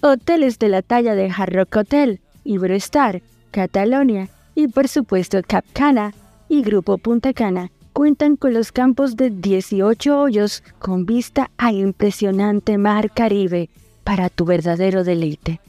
Hoteles 0.01 0.59
de 0.59 0.67
la 0.67 0.81
talla 0.81 1.15
de 1.15 1.31
Hard 1.31 1.55
Rock 1.55 1.77
Hotel, 1.77 2.19
Iberostar, 2.43 3.21
Catalonia 3.51 4.27
y 4.53 4.67
por 4.67 4.89
supuesto 4.89 5.39
Cap 5.47 5.63
Cana 5.71 6.13
y 6.49 6.61
Grupo 6.61 6.97
Punta 6.97 7.31
Cana 7.31 7.71
cuentan 7.93 8.35
con 8.35 8.53
los 8.53 8.73
campos 8.73 9.15
de 9.15 9.29
18 9.29 10.19
hoyos 10.19 10.61
con 10.79 11.05
vista 11.05 11.51
al 11.55 11.75
impresionante 11.75 12.77
mar 12.77 13.11
Caribe 13.11 13.69
para 14.11 14.27
tu 14.29 14.43
verdadero 14.43 15.05
deleite. 15.05 15.61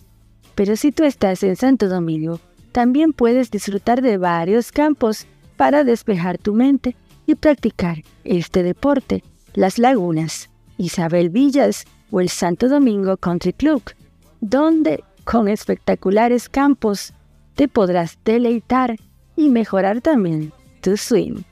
Pero 0.57 0.75
si 0.75 0.91
tú 0.91 1.05
estás 1.05 1.45
en 1.45 1.55
Santo 1.55 1.89
Domingo, 1.89 2.41
también 2.73 3.13
puedes 3.13 3.53
disfrutar 3.53 4.03
de 4.03 4.19
varios 4.19 4.73
campos 4.73 5.29
para 5.57 5.85
despejar 5.85 6.39
tu 6.39 6.53
mente 6.53 6.97
y 7.25 7.37
practicar 7.37 8.03
este 8.25 8.65
deporte 8.65 9.23
las 9.55 9.79
Lagunas, 9.79 10.51
Isabel 10.77 11.31
Villas 11.31 11.85
o 12.11 12.21
el 12.21 12.31
Santo 12.31 12.69
Domingo 12.69 13.17
Country 13.17 13.53
Club, 13.53 13.81
donde 14.41 15.05
con 15.23 15.47
espectaculares 15.47 16.49
campos 16.49 17.15
te 17.55 17.69
podrás 17.69 18.19
deleitar 18.25 18.97
y 19.37 19.51
mejorar 19.51 20.01
también 20.01 20.53
tu 20.81 20.97
swing. 20.97 21.43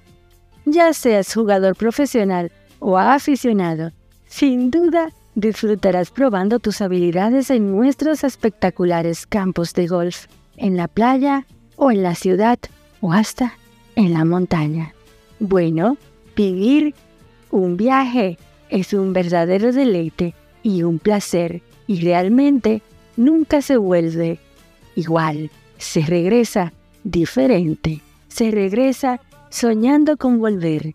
Ya 0.65 0.93
seas 0.93 1.33
jugador 1.33 1.77
profesional 1.77 2.51
o 2.81 2.99
aficionado, 2.99 3.93
sin 4.27 4.73
duda 4.73 5.13
disfrutarás 5.35 6.11
probando 6.11 6.59
tus 6.59 6.81
habilidades 6.81 7.51
en 7.51 7.71
nuestros 7.75 8.25
espectaculares 8.25 9.27
campos 9.27 9.75
de 9.75 9.87
golf, 9.87 10.27
en 10.57 10.77
la 10.77 10.89
playa 10.89 11.47
o 11.77 11.91
en 11.91 12.03
la 12.03 12.15
ciudad 12.15 12.59
o 13.01 13.13
hasta 13.13 13.55
en 13.97 14.13
la 14.13 14.25
montaña. 14.25 14.95
Bueno, 15.39 15.97
vivir 16.37 16.95
un 17.51 17.77
viaje 17.77 18.39
es 18.69 18.93
un 18.93 19.13
verdadero 19.13 19.73
deleite 19.73 20.35
y 20.63 20.83
un 20.83 20.99
placer 20.99 21.63
y 21.87 22.01
realmente 22.01 22.83
nunca 23.17 23.63
se 23.63 23.77
vuelve 23.77 24.39
igual. 24.95 25.51
Se 25.79 26.03
regresa 26.03 26.73
diferente. 27.05 28.01
Se 28.29 28.51
regresa 28.51 29.21
soñando 29.49 30.17
con 30.17 30.39
volver 30.39 30.95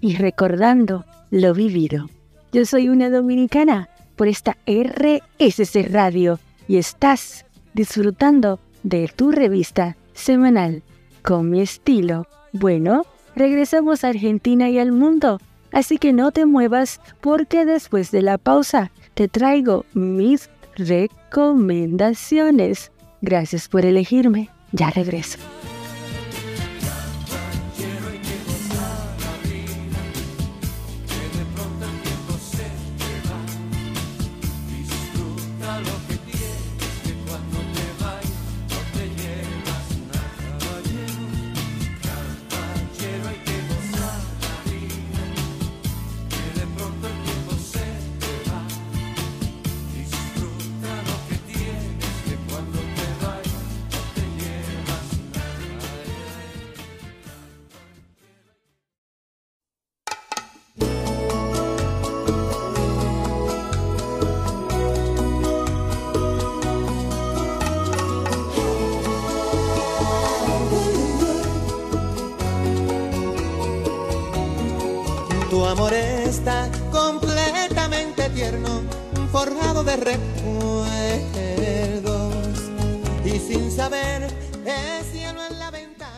y 0.00 0.16
recordando 0.16 1.04
lo 1.30 1.54
vivido. 1.54 2.08
Yo 2.52 2.64
soy 2.64 2.88
una 2.88 3.10
dominicana 3.10 3.88
por 4.16 4.28
esta 4.28 4.56
RSC 4.66 5.88
Radio 5.90 6.38
y 6.66 6.76
estás 6.76 7.44
disfrutando 7.74 8.60
de 8.82 9.10
tu 9.14 9.32
revista 9.32 9.96
semanal 10.14 10.82
con 11.22 11.50
mi 11.50 11.60
estilo. 11.60 12.26
Bueno, 12.52 13.04
regresamos 13.36 14.04
a 14.04 14.08
Argentina 14.08 14.70
y 14.70 14.78
al 14.78 14.92
mundo 14.92 15.38
Así 15.72 15.98
que 15.98 16.12
no 16.12 16.30
te 16.32 16.46
muevas 16.46 17.00
porque 17.20 17.64
después 17.64 18.10
de 18.10 18.22
la 18.22 18.38
pausa 18.38 18.90
te 19.14 19.28
traigo 19.28 19.84
mis 19.92 20.50
recomendaciones. 20.76 22.90
Gracias 23.20 23.68
por 23.68 23.84
elegirme. 23.84 24.48
Ya 24.72 24.90
regreso. 24.90 25.38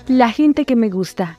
La 0.08 0.30
gente 0.30 0.64
que 0.64 0.76
me 0.76 0.90
gusta. 0.90 1.38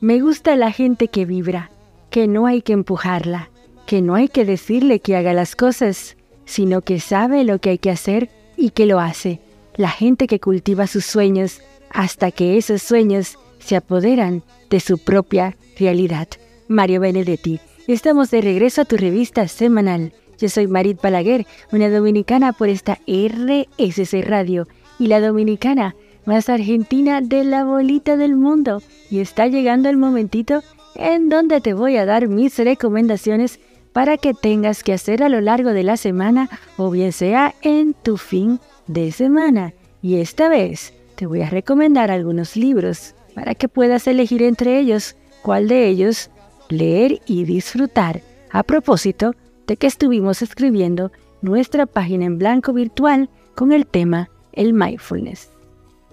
Me 0.00 0.20
gusta 0.20 0.56
la 0.56 0.72
gente 0.72 1.08
que 1.08 1.24
vibra, 1.24 1.70
que 2.10 2.26
no 2.26 2.46
hay 2.46 2.60
que 2.60 2.72
empujarla, 2.72 3.50
que 3.86 4.02
no 4.02 4.14
hay 4.14 4.28
que 4.28 4.44
decirle 4.44 5.00
que 5.00 5.16
haga 5.16 5.32
las 5.32 5.56
cosas, 5.56 6.16
sino 6.44 6.82
que 6.82 7.00
sabe 7.00 7.44
lo 7.44 7.58
que 7.58 7.70
hay 7.70 7.78
que 7.78 7.90
hacer 7.90 8.28
y 8.56 8.70
que 8.70 8.86
lo 8.86 9.00
hace. 9.00 9.40
La 9.76 9.88
gente 9.88 10.26
que 10.26 10.40
cultiva 10.40 10.86
sus 10.86 11.06
sueños 11.06 11.60
hasta 11.88 12.30
que 12.30 12.58
esos 12.58 12.82
sueños 12.82 13.38
se 13.58 13.76
apoderan 13.76 14.42
de 14.68 14.80
su 14.80 14.98
propia 14.98 15.56
realidad. 15.78 16.28
Mario 16.68 17.00
Benedetti. 17.00 17.60
Estamos 17.90 18.30
de 18.30 18.40
regreso 18.40 18.82
a 18.82 18.84
tu 18.84 18.96
revista 18.96 19.48
semanal. 19.48 20.12
Yo 20.38 20.48
soy 20.48 20.68
Marit 20.68 21.00
Palaguer, 21.00 21.44
una 21.72 21.90
dominicana 21.90 22.52
por 22.52 22.68
esta 22.68 23.00
RSC 23.08 24.22
Radio 24.24 24.68
y 25.00 25.08
la 25.08 25.20
dominicana 25.20 25.96
más 26.24 26.48
argentina 26.48 27.20
de 27.20 27.42
la 27.42 27.64
bolita 27.64 28.16
del 28.16 28.36
mundo. 28.36 28.80
Y 29.10 29.18
está 29.18 29.48
llegando 29.48 29.88
el 29.88 29.96
momentito 29.96 30.62
en 30.94 31.28
donde 31.28 31.60
te 31.60 31.74
voy 31.74 31.96
a 31.96 32.06
dar 32.06 32.28
mis 32.28 32.56
recomendaciones 32.58 33.58
para 33.92 34.18
que 34.18 34.34
tengas 34.34 34.84
que 34.84 34.92
hacer 34.92 35.24
a 35.24 35.28
lo 35.28 35.40
largo 35.40 35.70
de 35.70 35.82
la 35.82 35.96
semana 35.96 36.48
o 36.76 36.92
bien 36.92 37.10
sea 37.10 37.56
en 37.60 37.94
tu 37.94 38.18
fin 38.18 38.60
de 38.86 39.10
semana. 39.10 39.74
Y 40.00 40.18
esta 40.18 40.48
vez 40.48 40.94
te 41.16 41.26
voy 41.26 41.42
a 41.42 41.50
recomendar 41.50 42.12
algunos 42.12 42.54
libros 42.54 43.16
para 43.34 43.56
que 43.56 43.66
puedas 43.66 44.06
elegir 44.06 44.44
entre 44.44 44.78
ellos 44.78 45.16
cuál 45.42 45.66
de 45.66 45.88
ellos 45.88 46.30
leer 46.72 47.20
y 47.26 47.44
disfrutar 47.44 48.22
a 48.50 48.62
propósito 48.62 49.34
de 49.66 49.76
que 49.76 49.86
estuvimos 49.86 50.42
escribiendo 50.42 51.12
nuestra 51.42 51.86
página 51.86 52.24
en 52.24 52.38
blanco 52.38 52.72
virtual 52.72 53.28
con 53.54 53.72
el 53.72 53.86
tema 53.86 54.30
el 54.52 54.72
mindfulness. 54.72 55.50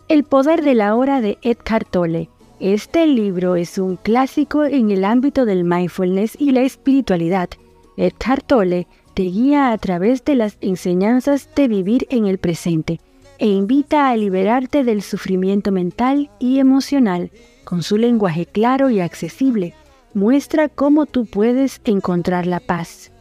El 0.07 0.23
poder 0.23 0.63
de 0.63 0.75
la 0.75 0.95
hora 0.95 1.21
de 1.21 1.37
Eckhart 1.41 1.89
Tolle. 1.89 2.29
Este 2.59 3.05
libro 3.07 3.55
es 3.55 3.77
un 3.77 3.97
clásico 3.97 4.63
en 4.63 4.91
el 4.91 5.05
ámbito 5.05 5.45
del 5.45 5.63
mindfulness 5.63 6.35
y 6.39 6.51
la 6.51 6.61
espiritualidad. 6.61 7.49
Eckhart 7.97 8.45
Tolle 8.45 8.87
te 9.13 9.23
guía 9.23 9.71
a 9.71 9.77
través 9.77 10.23
de 10.23 10.35
las 10.35 10.57
enseñanzas 10.61 11.49
de 11.55 11.67
vivir 11.67 12.07
en 12.09 12.27
el 12.27 12.37
presente 12.37 12.99
e 13.39 13.47
invita 13.47 14.09
a 14.09 14.15
liberarte 14.15 14.83
del 14.83 15.01
sufrimiento 15.01 15.71
mental 15.71 16.29
y 16.39 16.59
emocional 16.59 17.31
con 17.63 17.83
su 17.83 17.97
lenguaje 17.97 18.45
claro 18.45 18.89
y 18.89 18.99
accesible 18.99 19.73
muestra 20.17 20.67
cómo 20.67 21.05
tú 21.05 21.27
puedes 21.27 21.79
encontrar 21.85 22.47
la 22.47 22.59
paz. 22.59 23.11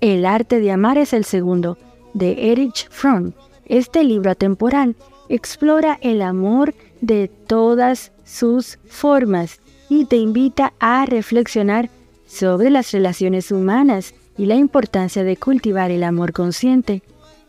El 0.00 0.24
arte 0.24 0.58
de 0.58 0.72
amar 0.72 0.96
es 0.96 1.12
el 1.12 1.26
segundo, 1.26 1.76
de 2.14 2.50
Erich 2.50 2.88
Fromm. 2.88 3.32
Este 3.66 4.02
libro 4.02 4.30
atemporal 4.30 4.96
explora 5.28 5.98
el 6.00 6.22
amor 6.22 6.74
de 7.02 7.28
todas 7.28 8.10
sus 8.24 8.78
formas 8.88 9.60
y 9.90 10.06
te 10.06 10.16
invita 10.16 10.72
a 10.80 11.04
reflexionar 11.04 11.90
sobre 12.26 12.70
las 12.70 12.90
relaciones 12.92 13.52
humanas 13.52 14.14
y 14.38 14.46
la 14.46 14.54
importancia 14.54 15.24
de 15.24 15.36
cultivar 15.36 15.90
el 15.90 16.04
amor 16.04 16.32
consciente. 16.32 17.02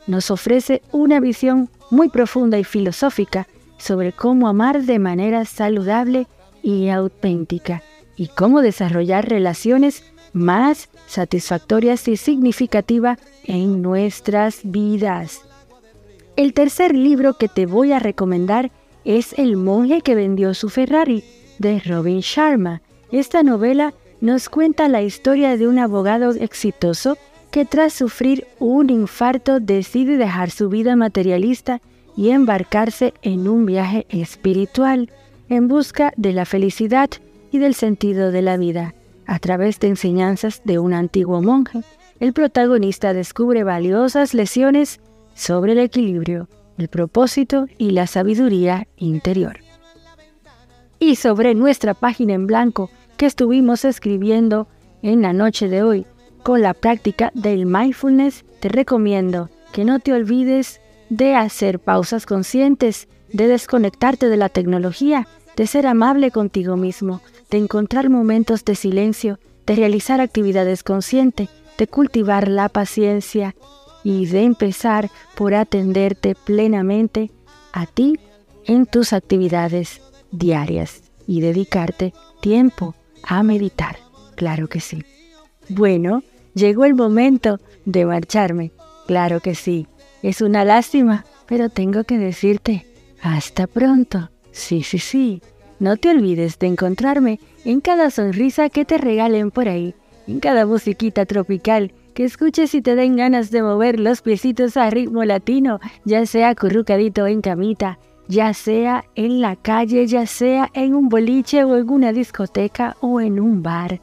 Nos 0.06 0.32
ofrece 0.32 0.82
una 0.92 1.22
visión 1.22 1.70
muy 1.92 2.10
profunda 2.10 2.60
y 2.60 2.66
filosófica 2.66 3.48
sobre 3.78 4.12
cómo 4.12 4.50
amar 4.50 4.84
de 4.84 5.00
manera 5.00 5.46
saludable 5.46 6.28
y 6.62 6.90
auténtica 6.90 7.84
y 8.24 8.28
cómo 8.28 8.62
desarrollar 8.62 9.28
relaciones 9.28 10.02
más 10.32 10.88
satisfactorias 11.08 12.08
y 12.08 12.16
significativas 12.16 13.20
en 13.44 13.82
nuestras 13.82 14.62
vidas. 14.64 15.42
El 16.38 16.54
tercer 16.54 16.96
libro 16.96 17.34
que 17.34 17.50
te 17.50 17.66
voy 17.66 17.92
a 17.92 18.00
recomendar 18.00 18.72
es 19.04 19.34
El 19.38 19.58
monje 19.58 20.00
que 20.00 20.16
vendió 20.16 20.54
su 20.54 20.70
Ferrari, 20.70 21.22
de 21.60 21.82
Robin 21.82 22.22
Sharma. 22.22 22.82
Esta 23.12 23.44
novela 23.44 23.94
nos 24.22 24.48
cuenta 24.48 24.88
la 24.88 25.02
historia 25.02 25.58
de 25.58 25.68
un 25.68 25.78
abogado 25.78 26.32
exitoso 26.32 27.18
que 27.52 27.66
tras 27.66 27.92
sufrir 27.92 28.48
un 28.58 28.90
infarto 28.90 29.60
decide 29.60 30.16
dejar 30.16 30.50
su 30.50 30.70
vida 30.70 30.96
materialista 30.96 31.82
y 32.16 32.30
embarcarse 32.30 33.14
en 33.22 33.50
un 33.50 33.66
viaje 33.66 34.06
espiritual 34.08 35.12
en 35.50 35.68
busca 35.68 36.14
de 36.16 36.32
la 36.32 36.46
felicidad 36.46 37.10
y 37.54 37.60
del 37.60 37.76
sentido 37.76 38.32
de 38.32 38.42
la 38.42 38.58
vida. 38.58 38.96
A 39.26 39.40
través 39.40 39.80
de 39.80 39.88
enseñanzas 39.88 40.62
de 40.66 40.80
un 40.80 40.92
antiguo 40.92 41.42
monje, 41.42 41.84
el 42.20 42.34
protagonista 42.34 43.14
descubre 43.14 43.64
valiosas 43.64 44.34
lecciones 44.34 45.00
sobre 45.36 45.74
el 45.74 45.80
equilibrio, 45.80 46.50
el 46.78 46.90
propósito 46.90 47.68
y 47.78 47.92
la 47.92 48.08
sabiduría 48.08 48.88
interior. 48.98 49.60
Y 51.00 51.16
sobre 51.16 51.54
nuestra 51.54 51.94
página 51.94 52.34
en 52.34 52.48
blanco 52.48 52.90
que 53.18 53.28
estuvimos 53.28 53.86
escribiendo 53.86 54.68
en 55.04 55.22
la 55.22 55.32
noche 55.32 55.70
de 55.70 55.84
hoy 55.84 56.06
con 56.42 56.62
la 56.62 56.74
práctica 56.74 57.32
del 57.36 57.68
mindfulness, 57.68 58.46
te 58.62 58.70
recomiendo 58.70 59.50
que 59.72 59.86
no 59.86 60.00
te 60.00 60.12
olvides 60.12 60.82
de 61.10 61.36
hacer 61.36 61.80
pausas 61.80 62.26
conscientes, 62.26 63.08
de 63.32 63.48
desconectarte 63.48 64.28
de 64.28 64.38
la 64.38 64.50
tecnología, 64.50 65.28
de 65.56 65.68
ser 65.68 65.88
amable 65.88 66.32
contigo 66.32 66.78
mismo, 66.78 67.22
de 67.50 67.58
encontrar 67.58 68.10
momentos 68.10 68.66
de 68.66 68.76
silencio, 68.76 69.40
de 69.66 69.76
realizar 69.76 70.22
actividades 70.22 70.84
conscientes, 70.84 71.50
de 71.78 71.88
cultivar 71.88 72.48
la 72.48 72.70
paciencia 72.70 73.56
y 74.04 74.26
de 74.26 74.44
empezar 74.44 75.10
por 75.36 75.54
atenderte 75.54 76.36
plenamente 76.36 77.32
a 77.72 77.86
ti 77.86 78.20
en 78.66 78.86
tus 78.86 79.14
actividades 79.14 80.02
diarias 80.32 81.04
y 81.28 81.42
dedicarte 81.42 82.14
tiempo 82.42 82.96
a 83.24 83.44
meditar. 83.44 83.98
Claro 84.36 84.68
que 84.68 84.80
sí. 84.80 85.04
Bueno, 85.70 86.24
llegó 86.54 86.86
el 86.86 86.96
momento 86.96 87.60
de 87.86 88.06
marcharme. 88.06 88.72
Claro 89.08 89.40
que 89.40 89.56
sí. 89.56 89.88
Es 90.22 90.42
una 90.42 90.66
lástima, 90.66 91.26
pero 91.46 91.70
tengo 91.70 92.04
que 92.04 92.18
decirte, 92.18 92.86
hasta 93.22 93.68
pronto. 93.68 94.30
Sí, 94.54 94.84
sí, 94.84 95.00
sí. 95.00 95.42
No 95.80 95.98
te 95.98 96.10
olvides 96.10 96.60
de 96.60 96.68
encontrarme 96.68 97.40
en 97.66 97.82
cada 97.82 98.10
sonrisa 98.12 98.70
que 98.70 98.86
te 98.86 98.98
regalen 98.98 99.52
por 99.52 99.68
ahí, 99.68 99.96
en 100.28 100.40
cada 100.40 100.66
musiquita 100.66 101.26
tropical 101.26 101.92
que 102.14 102.24
escuches 102.24 102.76
y 102.76 102.82
te 102.82 102.96
den 102.96 103.18
ganas 103.18 103.50
de 103.50 103.64
mover 103.64 104.00
los 104.00 104.22
piecitos 104.22 104.78
a 104.78 104.90
ritmo 104.92 105.26
latino, 105.26 105.80
ya 106.06 106.26
sea 106.28 106.50
acurrucadito 106.50 107.26
en 107.26 107.42
camita, 107.42 107.98
ya 108.28 108.54
sea 108.54 109.04
en 109.16 109.42
la 109.42 109.56
calle, 109.56 110.06
ya 110.06 110.28
sea 110.28 110.70
en 110.74 110.94
un 110.94 111.10
boliche 111.10 111.64
o 111.64 111.76
en 111.76 111.90
una 111.90 112.14
discoteca 112.14 112.96
o 113.02 113.20
en 113.20 113.40
un 113.40 113.64
bar, 113.64 114.00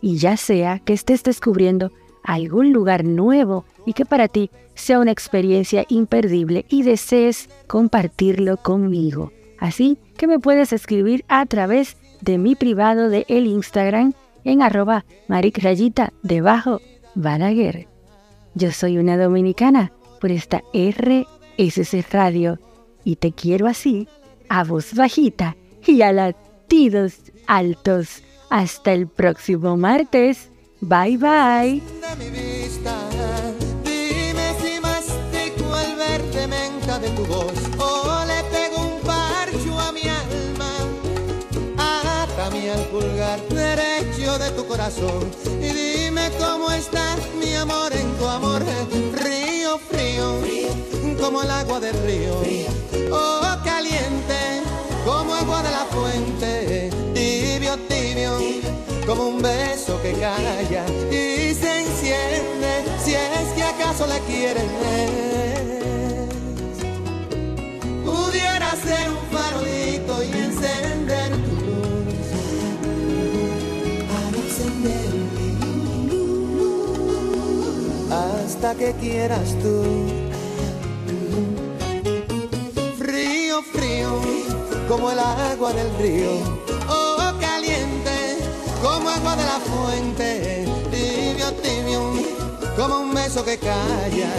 y 0.00 0.16
ya 0.16 0.36
sea 0.36 0.80
que 0.80 0.92
estés 0.92 1.22
descubriendo 1.22 1.92
algún 2.24 2.72
lugar 2.72 3.04
nuevo 3.04 3.64
y 3.86 3.92
que 3.92 4.04
para 4.04 4.26
ti 4.26 4.50
sea 4.74 4.98
una 4.98 5.12
experiencia 5.12 5.84
imperdible 5.88 6.66
y 6.68 6.82
desees 6.82 7.48
compartirlo 7.68 8.56
conmigo. 8.56 9.30
Así 9.62 9.96
que 10.16 10.26
me 10.26 10.40
puedes 10.40 10.72
escribir 10.72 11.24
a 11.28 11.46
través 11.46 11.96
de 12.20 12.36
mi 12.36 12.56
privado 12.56 13.08
de 13.08 13.24
el 13.28 13.46
Instagram 13.46 14.12
en 14.42 14.60
arroba 14.60 15.04
maricrayita 15.28 16.12
debajo 16.24 16.80
Balaguer. 17.14 17.86
Yo 18.56 18.72
soy 18.72 18.98
una 18.98 19.16
dominicana 19.16 19.92
por 20.20 20.32
esta 20.32 20.64
RSC 20.74 22.04
Radio 22.10 22.58
y 23.04 23.16
te 23.16 23.30
quiero 23.30 23.68
así, 23.68 24.08
a 24.48 24.64
voz 24.64 24.94
bajita 24.94 25.56
y 25.86 26.02
a 26.02 26.12
latidos 26.12 27.30
altos. 27.46 28.24
Hasta 28.50 28.92
el 28.92 29.06
próximo 29.06 29.76
martes. 29.76 30.50
Bye 30.80 31.18
bye. 31.18 31.82
Y 45.60 45.68
dime 45.68 46.30
cómo 46.38 46.70
está 46.70 47.16
mi 47.38 47.54
amor 47.54 47.92
en 47.92 48.10
tu 48.16 48.26
amor. 48.26 48.62
Río 49.22 49.78
frío, 49.78 50.40
como 51.20 51.42
el 51.42 51.50
agua 51.50 51.78
del 51.78 51.94
río. 52.06 52.32
Oh, 53.12 53.42
caliente, 53.64 54.62
como 55.04 55.34
agua 55.34 55.62
de 55.62 55.70
la 55.70 55.84
fuente. 55.90 56.90
Tibio, 57.12 57.76
tibio, 57.86 58.38
como 59.06 59.28
un 59.28 59.42
beso 59.42 60.00
que 60.00 60.12
calla 60.12 60.86
y 61.10 61.54
se 61.54 61.80
enciende. 61.80 62.84
Si 63.04 63.14
es 63.14 63.48
que 63.54 63.62
acaso 63.62 64.06
le 64.06 64.20
quieres. 64.20 64.64
Pudiera 68.06 68.70
ser 68.70 69.10
un 69.10 69.36
farolito 69.36 70.22
y 70.22 70.32
encender 70.32 70.91
Hasta 78.62 78.78
que 78.78 78.92
quieras 78.92 79.56
tú. 79.60 79.82
Frío, 82.96 83.60
frío, 83.60 84.20
como 84.88 85.10
el 85.10 85.18
agua 85.18 85.72
del 85.72 85.92
río. 85.98 86.30
Oh, 86.88 87.32
caliente, 87.40 88.38
como 88.80 89.08
agua 89.08 89.34
de 89.34 89.42
la 89.42 89.58
fuente. 89.58 90.64
Tibio, 90.92 91.52
tibio, 91.54 92.12
como 92.76 93.00
un 93.00 93.12
beso 93.12 93.44
que 93.44 93.58
calla 93.58 94.30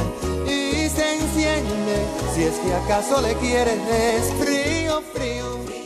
y 0.47 0.88
se 0.88 1.15
enciende. 1.15 1.95
Si 2.34 2.43
es 2.43 2.53
que 2.59 2.74
acaso 2.76 3.21
le 3.21 3.34
quieres, 3.36 3.78
frío, 4.39 5.01
frío. 5.13 5.82